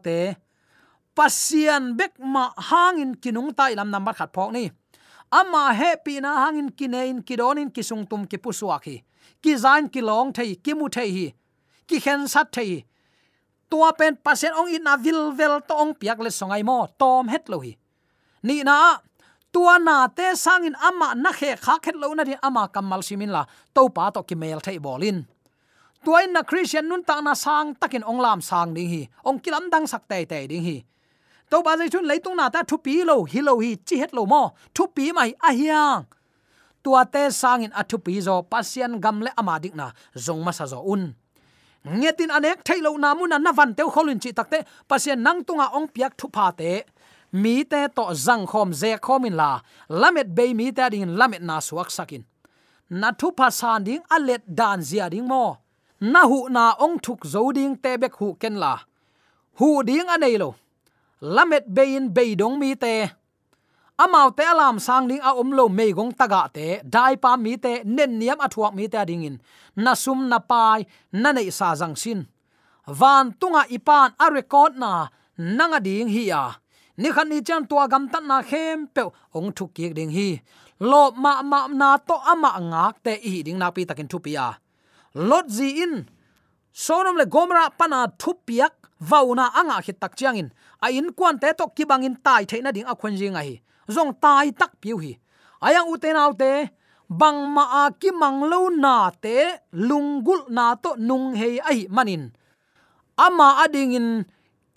pasian 1.14 1.96
bek 1.96 2.18
ma 2.18 2.52
hangin 2.56 3.14
kinung 3.16 3.54
tai 3.56 3.74
lam 3.74 3.90
number 3.90 4.12
khat 4.12 4.32
phok 4.32 4.52
ni. 4.52 4.70
Ama 5.32 5.72
happy 5.72 6.20
na 6.20 6.44
hangin 6.44 6.68
kinein 6.72 7.24
kidonin 7.24 7.72
kisung 7.72 8.04
tum 8.08 8.26
ki 8.26 8.38
pusuaki 8.38 9.02
ki 9.42 9.56
zain 9.56 9.88
ki 9.88 10.00
long 10.00 10.32
thei, 10.32 10.54
ki 10.54 10.74
mu 10.74 10.88
thei 10.88 11.10
hi. 11.16 11.26
Ki 11.88 12.00
khen 12.00 12.28
sat 12.28 12.52
thei 12.52 12.84
tua 13.72 13.88
pen 13.96 14.20
pasien 14.20 14.52
ong 14.52 14.68
in 14.68 14.84
na 14.84 15.00
vel 15.00 15.32
to 15.64 15.72
ong 15.72 15.96
piak 15.96 16.20
le 16.20 16.28
songai 16.28 16.60
mo 16.60 16.84
tom 17.00 17.28
het 17.32 17.48
lo 17.48 17.58
hi. 17.64 17.72
Ni 18.44 18.60
na, 18.68 19.00
tua 19.48 19.80
na 19.80 20.12
te 20.12 20.36
sangin 20.36 20.76
ama 20.76 21.16
na 21.16 21.32
khe 21.32 21.56
kha 21.56 21.80
khet 21.84 21.96
lo 21.96 22.12
na 22.12 22.24
di 22.28 22.36
ama 22.42 22.68
kamal 22.68 23.00
simin 23.00 23.32
la, 23.32 23.42
to 23.74 23.88
pa 23.88 24.12
to 24.12 24.20
ki 24.28 24.36
mel 24.36 24.60
thei 24.60 24.76
bolin. 24.76 25.24
Tuai 26.04 26.26
na 26.34 26.42
christian 26.42 26.84
nun 26.90 27.06
ta 27.08 27.22
na 27.22 27.32
sang 27.32 27.78
takin 27.80 28.04
ong 28.04 28.20
lam 28.20 28.40
sang 28.42 28.74
ding 28.74 28.90
hi. 28.92 29.02
Ong 29.24 29.38
kilam 29.40 29.70
dang 29.72 29.86
sak 29.86 30.04
te 30.10 30.18
te 30.26 30.46
ding 30.50 30.64
hi 30.68 30.76
to 31.52 31.60
ba 31.66 31.72
zai 31.78 31.88
chun 31.92 32.08
leitung 32.10 32.36
na 32.40 32.48
ta 32.54 32.60
thu 32.68 32.76
pi 32.84 32.94
lo, 33.10 33.16
hi 33.32 33.40
lo 33.48 33.54
hi, 33.62 33.70
chi 33.86 33.96
het 34.02 34.12
lo 34.16 34.22
mo. 34.32 34.42
Thu 34.74 34.84
pi 34.96 35.04
mai 35.16 35.30
a 35.48 35.50
hiang. 35.58 36.02
Tua 36.82 37.02
te 37.14 37.22
sangin 37.40 37.72
athu 37.80 37.96
pi 38.06 38.14
zo 38.26 38.34
pasian 38.52 38.92
gam 39.04 39.20
le 39.24 39.30
ama 39.40 39.54
dik 39.62 39.74
na, 39.80 39.86
zong 40.24 40.42
ma 40.44 40.52
sa 40.58 40.64
zo 40.72 40.78
un. 40.94 41.02
Ngetin 41.98 42.30
anek 42.36 42.58
thailo 42.66 42.90
namuna 43.02 43.36
na 43.44 43.50
van 43.58 43.70
teu 43.76 43.88
kholin 43.94 44.20
chi 44.22 44.30
takte 44.38 44.58
pasian 44.90 45.20
nang 45.26 45.40
tunga 45.46 45.66
ong 45.76 45.88
piak 45.94 46.12
thu 46.18 46.26
pa 46.36 46.46
te. 46.60 46.72
Mi 47.42 47.54
te 47.70 47.80
to 47.96 48.04
zang 48.24 48.44
khom, 48.50 48.68
ze 48.80 48.90
khomin 49.04 49.34
la. 49.40 49.50
Lamet 50.00 50.28
be 50.36 50.44
mi 50.58 50.66
ta 50.76 50.84
ding 50.92 51.08
lamet 51.18 51.42
na 51.48 51.56
suak 51.68 51.90
sakin 51.96 52.24
na 53.00 53.08
thu 53.20 53.28
pa 53.38 53.48
san 53.50 53.84
ding 53.86 54.02
alet 54.16 54.42
dan 54.58 54.80
zia 54.88 55.06
ding 55.12 55.26
mo. 55.32 55.44
Na 56.12 56.22
hu 56.30 56.38
na 56.56 56.64
ong 56.84 56.98
thuk 57.04 57.20
zo 57.32 57.52
ding 57.56 57.76
te 57.82 57.96
bek 58.02 58.14
hu 58.20 58.28
ken 58.40 58.56
la. 58.62 58.74
Hu 59.58 59.82
ding 59.88 60.08
anei 60.14 60.36
lo 60.42 60.50
lamet 61.22 61.64
bein 61.70 62.10
beidong 62.10 62.58
mi 62.58 62.74
te. 62.74 63.06
Amau 64.02 64.34
te 64.34 64.42
alam 64.42 64.82
sang 64.82 65.06
ding 65.06 65.22
a 65.22 65.30
om 65.38 65.54
lo 65.54 65.68
me 65.68 65.92
gong 65.94 66.12
taga 66.18 66.50
te, 66.50 66.82
dai 66.82 67.14
pa 67.16 67.36
mi 67.36 67.56
te, 67.56 67.82
nen 67.86 68.18
niam 68.18 68.42
athuak 68.42 68.74
mi 68.74 68.88
te 68.90 68.98
ding 69.06 69.24
in. 69.24 69.36
Na 69.76 69.94
sum, 69.94 70.28
na 70.28 70.38
pai, 70.38 70.82
na 71.12 71.32
nei 71.32 71.50
sa 71.50 71.74
jang 71.78 71.94
sin. 71.96 72.26
Van 72.86 73.30
tunga 73.38 73.62
ipan 73.70 74.10
a 74.18 74.26
record 74.30 74.74
na, 74.76 75.06
nanga 75.38 75.78
ding 75.80 76.10
hi 76.10 76.26
ya 76.34 76.42
ni 76.96 77.08
khan 77.14 77.28
ni 77.28 77.40
chan 77.42 77.66
tua 77.66 77.88
gam 77.88 78.08
tan 78.12 78.26
na 78.26 78.42
khem 78.42 78.86
pe 78.94 79.02
ong 79.34 79.50
thu 79.56 79.64
ki 79.74 79.92
ding 79.98 80.10
hi. 80.10 80.28
Lo 80.80 81.10
ma 81.22 81.42
ma 81.42 81.66
na 81.68 81.96
to 81.96 82.14
ama 82.32 82.50
ngak 82.70 82.96
te 83.04 83.12
i 83.32 83.42
ding 83.46 83.58
na 83.58 83.70
pi 83.70 83.82
takin 83.88 84.08
thu 84.08 84.18
pi 84.24 84.30
ya 84.38 84.46
lot 85.14 85.46
zi 85.48 85.68
in. 85.84 85.94
Sonom 86.84 87.16
le 87.20 87.26
gomra 87.34 87.64
pana 87.78 88.00
thu 88.20 88.30
piak 88.46 88.72
vauna 89.10 89.46
anga 89.60 89.76
khit 89.84 90.00
tak 90.00 90.16
chiang 90.18 90.36
in 90.42 90.48
a 90.84 90.88
in 90.98 91.08
kwan 91.18 91.38
te 91.42 91.48
to 91.58 91.64
ki 91.76 91.84
bangin 91.90 92.16
tai 92.24 92.42
theina 92.50 92.70
ding 92.72 92.88
a 92.92 92.94
khon 93.00 93.14
jinga 93.20 93.42
hi. 93.46 93.56
Zong 93.94 94.12
tai 94.22 94.50
tak 94.60 94.72
piu 94.80 94.96
hi. 95.02 95.12
Ayang 95.66 95.88
uten 95.92 96.16
te 96.38 96.52
bang 97.08 97.40
ma 97.54 97.64
a 97.82 97.84
ki 98.00 98.10
mang 98.10 98.38
lo 98.50 98.68
na 98.84 99.10
te 99.24 99.36
lungul 99.88 100.40
na 100.56 100.74
to 100.82 100.90
nung 101.08 101.34
hei 101.40 101.58
ai 101.70 101.86
manin. 101.96 102.32
Ama 103.16 103.48
ading 103.64 103.92
in 103.98 104.08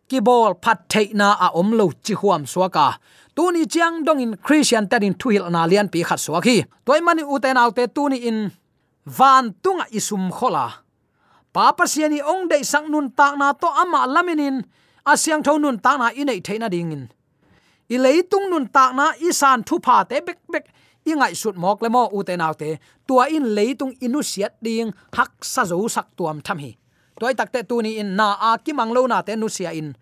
ki 0.10 0.20
bol 0.22 0.54
phat 0.64 0.80
thei 0.92 1.08
na 1.20 1.28
a 1.46 1.48
om 1.60 1.70
lo 1.80 1.86
chi 2.06 2.14
huam 2.22 2.44
suaka 2.54 2.88
tuni 3.36 3.66
chiang 3.74 4.06
dong 4.06 4.22
in 4.26 4.34
christian 4.46 4.86
tan 4.90 5.04
in 5.08 5.16
thuil 5.22 5.44
na 5.50 5.62
lian 5.72 5.88
pi 5.94 6.00
khat 6.08 6.20
suaki 6.26 6.58
toy 6.86 7.00
mani 7.06 7.24
uten 7.34 7.58
autte 7.58 7.84
tuni 7.96 8.18
in 8.30 8.38
van 9.18 9.46
tunga 9.64 9.86
isum 9.98 10.24
khola 10.38 10.66
papa 11.54 11.84
siani 11.92 12.20
ong 12.32 12.44
dei 12.52 12.64
sang 12.72 12.88
nun 12.92 13.08
tak 13.18 13.34
na 13.40 13.48
to 13.62 13.68
ama 13.82 14.02
laminin 14.16 14.58
asyang 15.06 15.44
thon 15.46 15.62
nun 15.62 15.78
ta 15.80 15.98
na 15.98 16.10
inei 16.22 16.42
theina 16.42 16.70
ding 16.70 16.92
in. 16.92 17.04
I 17.90 17.98
leitung 17.98 18.50
nun 18.50 18.68
ta 18.68 18.92
na 18.92 19.14
isan 19.22 19.64
thu 19.68 19.80
pha 19.86 20.04
te 20.10 20.18
bek 20.28 20.40
bek. 20.54 20.66
I 21.06 21.14
ngai 21.14 21.34
sut 21.42 21.56
mok 21.56 21.82
le 21.84 21.90
mo 21.90 22.10
u 22.18 22.24
te 22.24 22.36
naw 22.36 22.54
te. 22.54 22.70
Tua 23.08 23.30
in 23.30 23.46
leitung 23.58 23.94
inu 24.06 24.22
siat 24.32 24.54
ding 24.66 24.90
hak 25.18 25.32
sa 25.46 25.64
zo 25.66 25.88
sak 25.88 26.08
tuam 26.18 26.42
tham 26.42 26.58
hi. 26.58 26.72
Toy 27.20 27.34
tak 27.38 27.52
te 27.54 27.62
tu 27.64 27.82
ni 27.82 27.98
in 28.02 28.16
na 28.16 28.28
a 28.50 28.58
ki 28.58 28.74
mang 28.74 28.92
lo 28.96 29.06
na 29.08 29.22
te 29.22 29.36
nu 29.36 29.48
sia 29.50 29.72
in. 29.72 29.94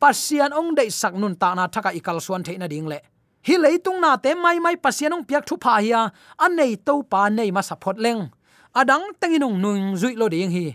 Pasian 0.00 0.52
ong 0.56 0.74
dei 0.74 0.90
sak 0.90 1.14
nun 1.14 1.36
ta 1.36 1.54
na 1.54 1.68
thaka 1.68 1.92
ikal 1.92 2.20
suan 2.24 2.42
theina 2.42 2.68
ding 2.68 2.88
le. 2.88 2.98
Hi 3.46 3.54
leitung 3.56 4.00
na 4.00 4.16
te 4.16 4.34
mai 4.34 4.58
mai 4.64 4.76
pasian 4.76 5.12
ong 5.12 5.24
piak 5.28 5.44
thu 5.48 5.56
pha 5.60 5.74
hi 5.84 5.92
a. 5.92 6.02
Nei 6.48 6.76
to 6.76 7.02
pa 7.02 7.28
nei 7.28 7.50
ma 7.52 7.60
support 7.60 7.98
leng. 8.00 8.32
Adang 8.74 9.12
tenginung 9.20 9.60
nung 9.60 9.96
zui 10.00 10.16
lo 10.16 10.28
ding 10.28 10.50
hi 10.50 10.66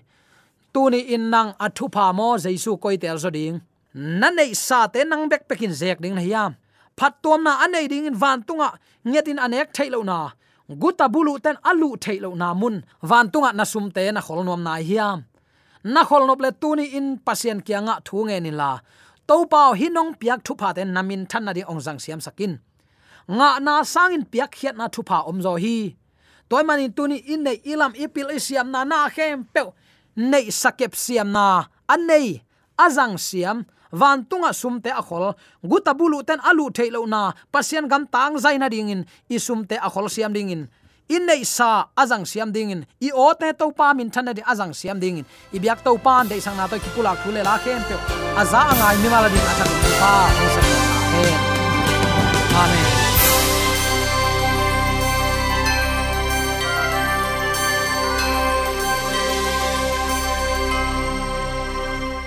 tu 0.76 0.84
ni 0.94 1.00
in 1.16 1.26
nang 1.34 1.50
athu 1.66 1.86
pha 1.96 2.06
mo 2.18 2.28
jaisu 2.44 2.72
koi 2.84 2.98
tel 3.04 3.18
zo 3.24 3.30
ding. 3.38 3.56
Na 4.22 4.28
nei 4.38 4.52
sa 4.68 4.80
te 4.94 5.00
nang 5.12 5.24
bek 5.32 5.44
pekin 5.50 5.74
zek 5.82 5.98
ding 6.04 6.16
na 6.18 6.24
hiam 6.28 6.52
phat 6.98 7.14
tom 7.24 7.40
na 7.48 7.52
anei 7.64 7.88
ding 7.92 8.06
in 8.10 8.18
van 8.24 8.40
tunga 8.48 8.70
ngetin 9.10 9.40
anek 9.46 9.68
thailo 9.76 10.00
na. 10.12 10.20
Guta 10.82 11.06
bulu 11.14 11.34
ten 11.44 11.58
alu 11.70 11.90
thailo 12.04 12.30
na 12.42 12.48
mun 12.62 12.76
van 13.10 13.28
tunga 13.34 13.50
na 13.54 13.64
sum 13.72 13.86
te 13.96 14.04
na 14.12 14.22
khol 14.26 14.42
nom 14.48 14.62
na 14.68 14.74
hiam 14.90 15.20
na 15.94 16.02
khol 16.10 16.24
nop 16.28 16.40
le 16.46 16.52
tuni 16.62 16.86
in 16.98 17.08
pasien 17.26 17.60
kianga 17.68 17.96
thu 18.06 18.18
nge 18.28 18.38
ni 18.46 18.52
la. 18.60 18.72
To 19.28 19.36
pao 19.52 19.72
hinong 19.80 20.12
piak 20.20 20.40
thu 20.46 20.54
pha 20.60 20.70
ten 20.78 20.90
namin 20.96 21.22
than 21.30 21.44
na 21.46 21.52
di 21.58 21.62
ong 21.72 21.82
jang 21.86 22.00
siam 22.04 22.20
sakin 22.26 22.54
nga 23.38 23.50
na 23.66 23.74
sangin 23.94 24.24
piak 24.32 24.52
khiat 24.58 24.76
na 24.80 24.86
thu 24.94 25.02
pha 25.10 25.18
om 25.30 25.38
zo 25.46 25.54
hi. 25.64 25.78
Toy 26.50 26.64
manin 26.68 26.92
tuni 26.98 27.18
in 27.34 27.42
nei 27.46 27.58
ilam 27.72 27.94
ipil 28.04 28.30
isiam 28.38 28.68
na 28.74 28.80
na 28.92 28.98
khem 29.16 29.40
pe 29.54 29.62
nei 30.16 30.52
sakep 30.52 30.96
siam 30.96 31.32
na. 31.32 31.66
An 31.88 32.08
nei 32.08 32.42
azang 32.78 33.18
siam. 33.20 33.66
Van 33.92 34.26
tunga 34.26 34.52
sumte 34.52 34.92
a 34.92 35.02
khol 35.02 35.34
guta 35.64 35.94
bulu 35.94 36.24
ten 36.26 36.40
alu 36.44 36.72
theilo 36.72 37.06
na. 37.08 37.34
Pasien 37.52 37.88
gam 37.88 38.08
tang 38.08 38.36
zaina 38.38 38.70
dingin. 38.70 39.06
I 39.30 39.36
sumte 39.36 39.78
a 39.82 39.90
khol 39.90 40.10
siam 40.10 40.34
dingin. 40.34 40.68
In 41.08 41.26
nei 41.26 41.44
sa 41.44 41.88
azang 41.96 42.26
siam 42.26 42.52
dingin. 42.52 42.86
I 43.02 43.12
ote 43.14 43.54
to 43.60 43.72
pa 43.72 43.94
min 43.94 44.10
thana 44.10 44.34
di 44.34 44.42
azang 44.42 44.74
siam 44.74 45.00
dingin. 45.00 45.26
I 45.54 45.60
biak 45.60 45.84
to 45.84 46.00
an 46.10 46.28
de 46.28 46.42
sang 46.42 46.58
na 46.58 46.68
to 46.68 46.80
ki 46.80 46.90
pula 46.96 47.16
khule 47.22 47.44
la 47.44 47.58
khen 47.58 47.82
pe 47.88 47.96
aza 48.42 48.60
angai 48.72 48.98
mi 49.04 49.10
mala 49.10 49.30
din 49.30 49.40
athak 49.40 49.70
pa 50.00 50.12
amen. 51.16 51.40
Amen. 52.56 53.05